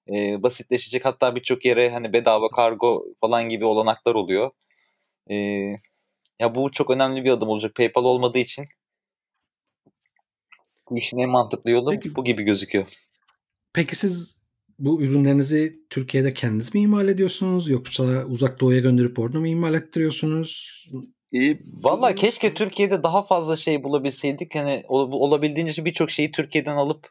[0.09, 1.05] e, basitleşecek.
[1.05, 4.51] Hatta birçok yere hani bedava kargo falan gibi olanaklar oluyor.
[5.31, 5.35] Ee,
[6.39, 7.75] ya bu çok önemli bir adım olacak.
[7.75, 8.65] PayPal olmadığı için
[10.89, 12.15] bu işin en mantıklı yolu Peki.
[12.15, 12.87] bu gibi gözüküyor.
[13.73, 14.37] Peki siz
[14.79, 20.83] bu ürünlerinizi Türkiye'de kendiniz mi imal ediyorsunuz yoksa uzak doğuya gönderip orada mı imal ettiriyorsunuz?
[21.33, 24.55] E, Vallahi bu- keşke Türkiye'de daha fazla şey bulabilseydik.
[24.55, 27.09] Hani ol- olabildiğince birçok şeyi Türkiye'den alıp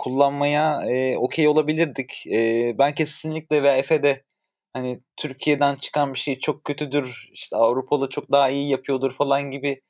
[0.00, 2.26] kullanmaya e, okey olabilirdik.
[2.26, 4.24] E, ben kesinlikle ve Efe de
[4.72, 7.28] hani Türkiye'den çıkan bir şey çok kötüdür.
[7.32, 9.82] işte Avrupalı çok daha iyi yapıyordur falan gibi.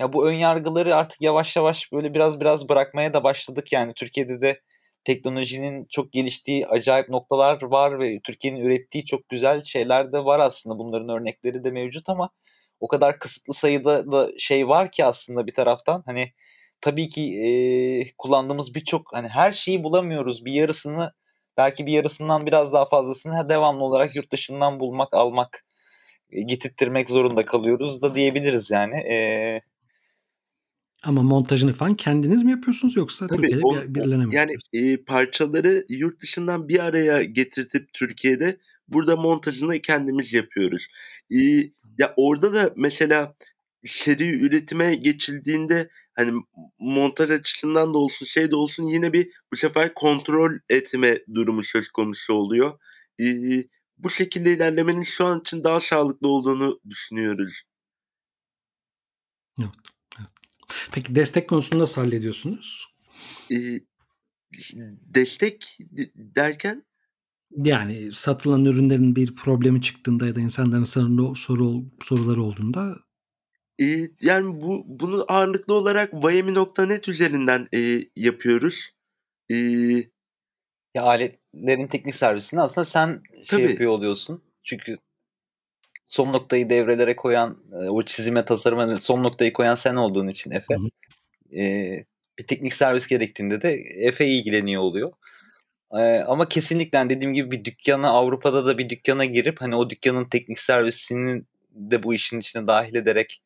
[0.00, 4.40] Ya bu ön yargıları artık yavaş yavaş böyle biraz biraz bırakmaya da başladık yani Türkiye'de
[4.40, 4.60] de
[5.04, 10.78] teknolojinin çok geliştiği acayip noktalar var ve Türkiye'nin ürettiği çok güzel şeyler de var aslında.
[10.78, 12.30] Bunların örnekleri de mevcut ama
[12.80, 16.32] o kadar kısıtlı sayıda da şey var ki aslında bir taraftan hani
[16.80, 17.48] tabii ki e,
[18.18, 20.44] kullandığımız birçok hani her şeyi bulamıyoruz.
[20.44, 21.12] Bir yarısını
[21.56, 25.64] belki bir yarısından biraz daha fazlasını devamlı olarak yurt dışından bulmak, almak,
[26.30, 28.96] e, getirttirmek zorunda kalıyoruz da diyebiliriz yani.
[28.96, 29.60] E,
[31.04, 34.96] Ama montajını falan kendiniz mi yapıyorsunuz yoksa Tabii, Türkiye'de o- bir, birilerine mi Yani e,
[34.96, 38.58] parçaları yurt dışından bir araya getirtip Türkiye'de
[38.88, 40.86] burada montajını kendimiz yapıyoruz.
[41.30, 41.38] E,
[41.98, 43.34] ya orada da mesela
[43.86, 46.42] seri üretime geçildiğinde hani
[46.78, 51.90] montaj açısından da olsun şey de olsun yine bir bu sefer kontrol etme durumu söz
[51.90, 52.78] konusu oluyor.
[53.20, 53.24] E,
[53.98, 57.62] bu şekilde ilerlemenin şu an için daha sağlıklı olduğunu düşünüyoruz.
[60.92, 62.86] Peki destek konusunu nasıl hallediyorsunuz?
[63.52, 63.56] E,
[65.14, 65.78] destek
[66.14, 66.84] derken
[67.56, 72.96] Yani satılan ürünlerin bir problemi çıktığında ya da insanların soru soruları olduğunda
[74.20, 78.90] Yani bu bunu ağırlıklı olarak Vayemi.net üzerinden, eee, yapıyoruz.
[79.48, 80.08] Eee,
[80.94, 83.70] ya aletlerin teknik servisini aslında sen şey Tabii.
[83.70, 84.42] yapıyor oluyorsun.
[84.64, 84.98] Çünkü
[86.06, 90.74] son noktayı devrelere koyan, e, o çizime, tasarıma son noktayı koyan sen olduğun için Efe.
[90.74, 90.88] Hı hı.
[91.60, 92.04] e,
[92.38, 95.12] bir teknik servis gerektiğinde de Efe ilgileniyor oluyor.
[95.92, 99.90] E, ama kesinlikle hani dediğim gibi bir dükkana Avrupa'da da bir dükkana girip hani o
[99.90, 103.42] dükkanın teknik servisinin de bu işin içine dahil ederek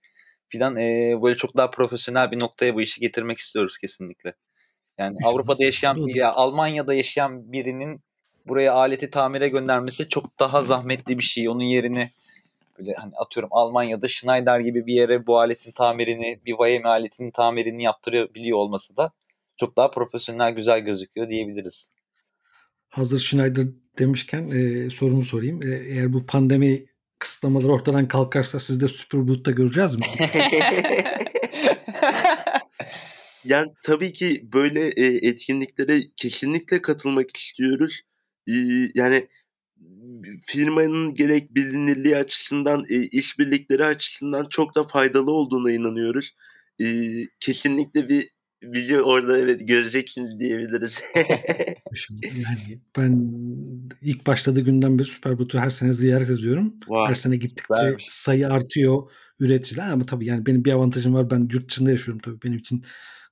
[0.53, 4.35] filan e, böyle çok daha profesyonel bir noktaya bu işi getirmek istiyoruz kesinlikle.
[4.99, 8.01] Yani İnşallah Avrupa'da yaşayan ya Almanya'da yaşayan birinin
[8.47, 11.49] buraya aleti tamire göndermesi çok daha zahmetli bir şey.
[11.49, 12.11] Onun yerini
[12.79, 17.83] böyle hani atıyorum Almanya'da Schneider gibi bir yere bu aletin tamirini, bir Vayemi aletinin tamirini
[17.83, 19.13] yaptırabiliyor olması da
[19.57, 21.91] çok daha profesyonel güzel gözüküyor diyebiliriz.
[22.89, 23.67] hazır Schneider
[23.99, 25.63] demişken e, sorumu sorayım.
[25.63, 26.85] E, eğer bu pandemi
[27.23, 30.07] kısıtlamaları ortadan kalkarsa siz de Superboot'ta göreceğiz mi?
[33.45, 38.03] yani tabii ki böyle, eee, etkinliklere kesinlikle katılmak istiyoruz.
[38.47, 39.29] İii, yani
[40.47, 46.37] firmanın gerek bilinirliği açısından, eee, işbirlikleri açısından çok da faydalı olduğuna inanıyoruz.
[46.79, 48.31] İii, kesinlikle bir
[48.63, 51.03] bizi orada evet göreceksiniz diyebiliriz.
[52.23, 53.33] Yani ben
[54.03, 56.75] ilk başladığı günden beri Superboot'u her sene ziyaret ediyorum.
[56.89, 58.07] Vay, her sene gittikçe süpermiş.
[58.09, 59.03] sayı artıyor
[59.41, 61.31] üreticiler ama tabii yani benim bir avantajım var.
[61.31, 62.43] Ben yurt dışında yaşıyorum tabii.
[62.43, 62.85] Benim için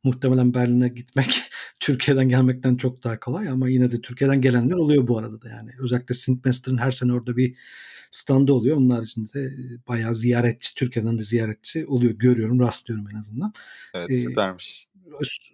[0.04, 1.42] muhtemelen Berlin'e gitmek
[1.80, 5.70] Türkiye'den gelmekten çok daha kolay ama yine de Türkiye'den gelenler oluyor bu arada da yani.
[5.78, 7.56] Özellikle Synthmaster'ın her sene orada bir
[8.10, 8.76] standı oluyor.
[8.76, 9.50] Onun haricinde de
[9.88, 12.12] bayağı ziyaretçi, Türkiye'den de ziyaretçi oluyor.
[12.12, 13.52] Görüyorum, rastlıyorum en azından.
[13.94, 14.88] evet Ee, süpermiş.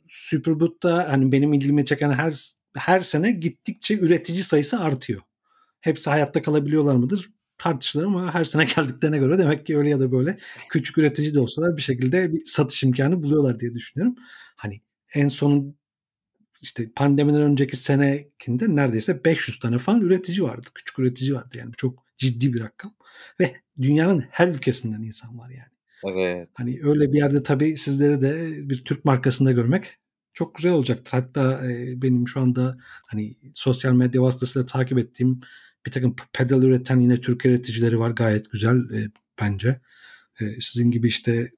[0.08, 5.20] Superboot'ta hani benim ilgimi çeken her her sene gittikçe üretici sayısı artıyor.
[5.80, 7.30] Hepsi hayatta kalabiliyorlar mıdır?
[7.58, 10.38] Tartışılır ama her sene geldiklerine göre demek ki öyle ya da böyle
[10.70, 14.16] küçük üretici de olsalar bir şekilde bir satış imkanı buluyorlar diye düşünüyorum.
[14.56, 14.82] Hani
[15.14, 15.76] en sonun
[16.62, 20.68] işte pandemiden önceki senekinde neredeyse 500 tane falan üretici vardı.
[20.74, 21.72] Küçük üretici vardı yani.
[21.76, 22.92] Çok ciddi bir rakam.
[23.40, 25.75] Ve dünyanın her ülkesinden insan var yani.
[26.04, 26.48] Evet.
[26.54, 29.98] Hani öyle bir yerde tabii sizleri de bir Türk markasında görmek
[30.36, 31.12] çok güzel olacaktır.
[31.12, 32.76] Hatta e, benim şu anda
[33.06, 35.40] hani sosyal medya vasıtasıyla takip ettiğim
[35.86, 38.10] bir takım pedal üreten yine Türk üreticileri var.
[38.10, 39.80] Gayet güzel e, bence.
[40.40, 41.50] E, sizin gibi işte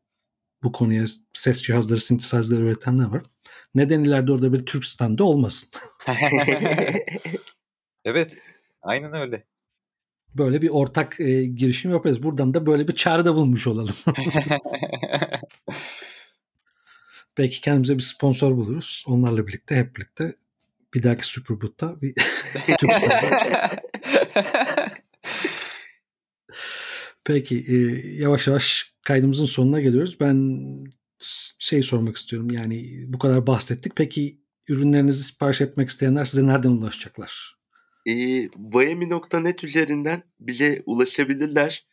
[0.62, 3.22] bu konuya ses cihazları, synthesizer'ları üretenler var.
[3.74, 5.68] Neden ileride orada bir Türk standı olmasın?
[8.04, 8.38] evet.
[8.82, 9.44] Aynen öyle.
[10.34, 12.22] Böyle bir ortak e, girişim yaparız.
[12.22, 13.94] Buradan da böyle bir çağrıda bulmuş olalım.
[17.38, 19.04] Belki kendimize bir sponsor buluruz.
[19.06, 20.34] Onlarla birlikte hep birlikte
[20.94, 22.14] bir dahaki Superboot'ta bir
[27.24, 27.74] Peki e,
[28.22, 30.20] yavaş yavaş kaydımızın sonuna geliyoruz.
[30.20, 30.64] Ben
[31.58, 33.96] şey sormak istiyorum yani bu kadar bahsettik.
[33.96, 37.57] Peki ürünlerinizi sipariş etmek isteyenler size nereden ulaşacaklar?
[38.08, 38.14] E,
[39.64, 41.86] üzerinden bize ulaşabilirler.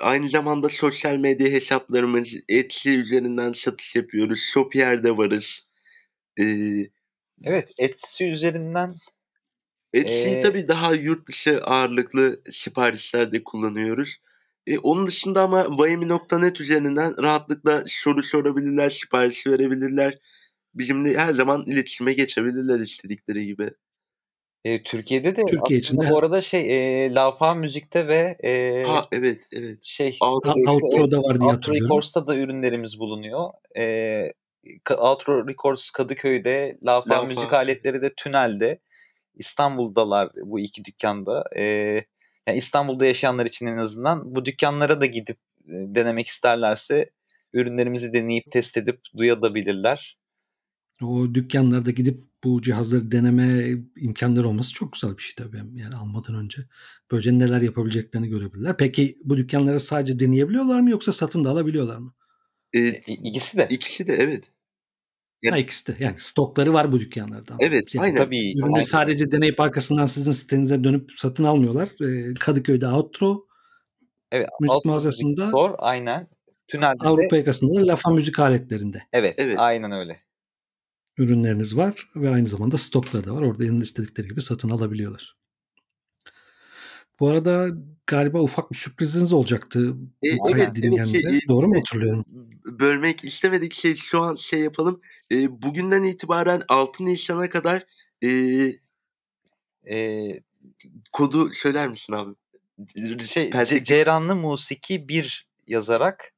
[0.00, 4.40] Aynı zamanda sosyal medya hesaplarımız Etsy üzerinden satış yapıyoruz.
[4.52, 5.66] Shopier'de varız.
[6.40, 6.44] Ee,
[7.44, 8.94] evet Etsy üzerinden
[9.92, 10.40] Etsy'yi ee...
[10.40, 14.18] tabii daha yurt dışı ağırlıklı siparişlerde kullanıyoruz.
[14.66, 20.18] E, onun dışında ama vayemi.net üzerinden rahatlıkla soru sorabilirler, sipariş verebilirler.
[20.74, 23.70] Bizimle her zaman iletişime geçebilirler istedikleri gibi.
[24.66, 26.10] E, Türkiye'de de Türkiye içinde.
[26.10, 29.78] bu arada şey e, Lafa Müzik'te ve e, ha evet evet.
[29.82, 33.50] Şey Outro, Outro'da var diye Outro Records'ta da ürünlerimiz bulunuyor.
[33.76, 34.32] E,
[34.98, 38.78] Outro Records Kadıköy'de, Lafa, Lafa Müzik aletleri de Tünel'de.
[39.34, 41.44] İstanbul'dalar bu iki dükkanda.
[41.56, 41.62] E,
[42.46, 47.10] yani İstanbul'da yaşayanlar için en azından bu dükkanlara da gidip denemek isterlerse
[47.52, 50.18] ürünlerimizi deneyip test edip duyabilirler.
[51.02, 55.62] O dükkanlarda gidip bu cihazları deneme imkanları olması çok güzel bir şey tabii.
[55.74, 56.62] Yani almadan önce
[57.10, 58.76] böylece neler yapabileceklerini görebilirler.
[58.76, 62.14] Peki bu dükkanlara sadece deneyebiliyorlar mı yoksa satın da alabiliyorlar mı?
[62.72, 63.66] Ee, ikisi de.
[63.70, 64.44] İkisi de evet.
[65.42, 66.04] Yani, ha, ikisi de.
[66.04, 67.56] Yani stokları var bu dükkanlarda.
[67.60, 68.16] Evet yani, aynen.
[68.16, 68.58] Tabii.
[68.58, 68.84] Ürünü aynen.
[68.84, 71.88] sadece deneyip arkasından sizin sitenize dönüp satın almıyorlar.
[72.00, 73.46] Ee, Kadıköy'de Outro
[74.32, 76.28] evet, müzik Outro mağazasında Store, aynen.
[76.68, 79.02] Tünelde Avrupa yakasında Lafa müzik aletlerinde.
[79.12, 79.58] Evet, evet.
[79.58, 80.25] Aynen öyle
[81.18, 83.42] ürünleriniz var ve aynı zamanda stokları da var.
[83.42, 85.36] Orada istedikleri gibi satın alabiliyorlar.
[87.20, 87.68] Bu arada
[88.06, 89.96] galiba ufak bir sürpriziniz olacaktı.
[90.22, 90.76] E, evet,
[91.12, 92.24] şey, Doğru mu hatırlıyorum?
[92.64, 93.72] Bölmek istemedik.
[93.72, 95.00] Şey, şu an şey yapalım.
[95.32, 97.86] E, bugünden itibaren 6 Nisan'a kadar
[98.22, 98.28] e,
[99.90, 100.28] e,
[101.12, 102.34] kodu söyler misin abi?
[103.26, 106.32] Şey, Ceyranlı Musiki 1 yazarak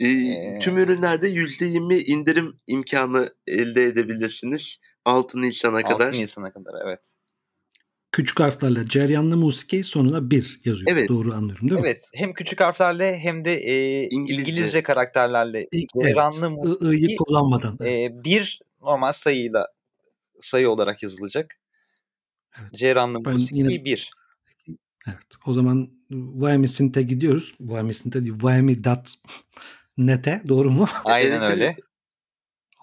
[0.00, 4.80] ee, tüm ürünlerde %20 indirim imkanı elde edebilirsiniz.
[5.04, 6.06] 6 Nisan'a 6 kadar.
[6.08, 7.00] 6 Nisan'a kadar evet.
[8.12, 10.92] Küçük harflerle ceryanlı musiki sonuna bir yazıyor.
[10.92, 11.08] Evet.
[11.08, 11.86] Doğru anlıyorum değil mi?
[11.86, 12.10] Evet.
[12.14, 14.42] Hem küçük harflerle hem de e, İngilizce.
[14.42, 15.68] İngilizce karakterlerle
[16.02, 16.64] ceryanlı evet.
[16.64, 16.86] musiki.
[16.86, 17.78] I'yı kullanmadan.
[17.84, 19.66] E, bir normal sayıyla
[20.40, 21.60] sayı olarak yazılacak.
[22.60, 22.74] Evet.
[22.74, 23.84] Ceranlı musiki yine...
[23.84, 24.10] bir.
[25.08, 25.26] Evet.
[25.46, 27.54] O zaman Vaymi Sint'e gidiyoruz.
[27.60, 28.34] Vaymi Sint'e değil.
[28.40, 29.14] Vaymi.net
[30.06, 30.88] nete doğru mu?
[31.04, 31.76] Aynen öyle.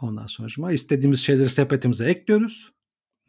[0.01, 2.72] Ondan sonra istediğimiz şeyleri sepetimize ekliyoruz.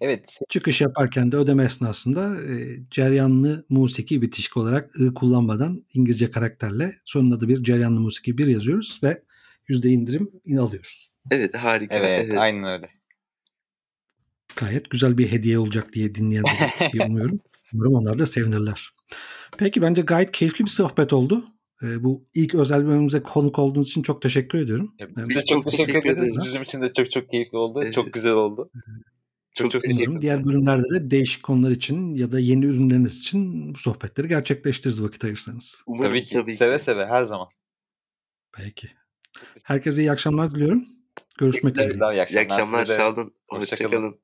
[0.00, 0.38] Evet.
[0.48, 7.40] Çıkış yaparken de ödeme esnasında e, ceryanlı musiki bitişik olarak ı kullanmadan İngilizce karakterle sonuna
[7.40, 9.22] da bir ceryanlı musiki bir yazıyoruz ve
[9.68, 11.10] yüzde indirim alıyoruz.
[11.30, 11.94] Evet harika.
[11.94, 12.38] Evet, evet.
[12.38, 12.90] aynen öyle.
[14.56, 17.40] Gayet güzel bir hediye olacak diye dinleyenler diye umuyorum.
[17.72, 18.90] Umarım onlar da sevinirler.
[19.58, 21.46] Peki bence gayet keyifli bir sohbet oldu.
[21.82, 24.94] E, bu ilk özel bölümümüze konuk olduğunuz için çok teşekkür ediyorum.
[24.98, 26.28] Ya, biz de çok, teşekkür, teşekkür ederiz.
[26.28, 26.44] ederiz.
[26.44, 27.80] Bizim için de çok çok keyifli oldu.
[27.82, 27.94] Evet.
[27.94, 28.70] Çok güzel oldu.
[29.54, 30.20] Çok çok teşekkür ederim.
[30.20, 35.24] Diğer bölümlerde de değişik konular için ya da yeni ürünleriniz için bu sohbetleri gerçekleştiririz vakit
[35.24, 35.82] ayırsanız.
[35.86, 36.34] Umarım, tabii ki.
[36.34, 36.84] Tabii seve ki.
[36.84, 37.48] seve her zaman.
[38.52, 38.88] Peki.
[39.64, 40.84] Herkese iyi akşamlar diliyorum.
[41.38, 42.14] Görüşmek üzere.
[42.14, 42.46] İyi akşamlar.
[42.46, 42.86] İyi akşamlar.
[42.86, 43.34] Sağ olun.
[43.48, 44.20] Hoşçakalın.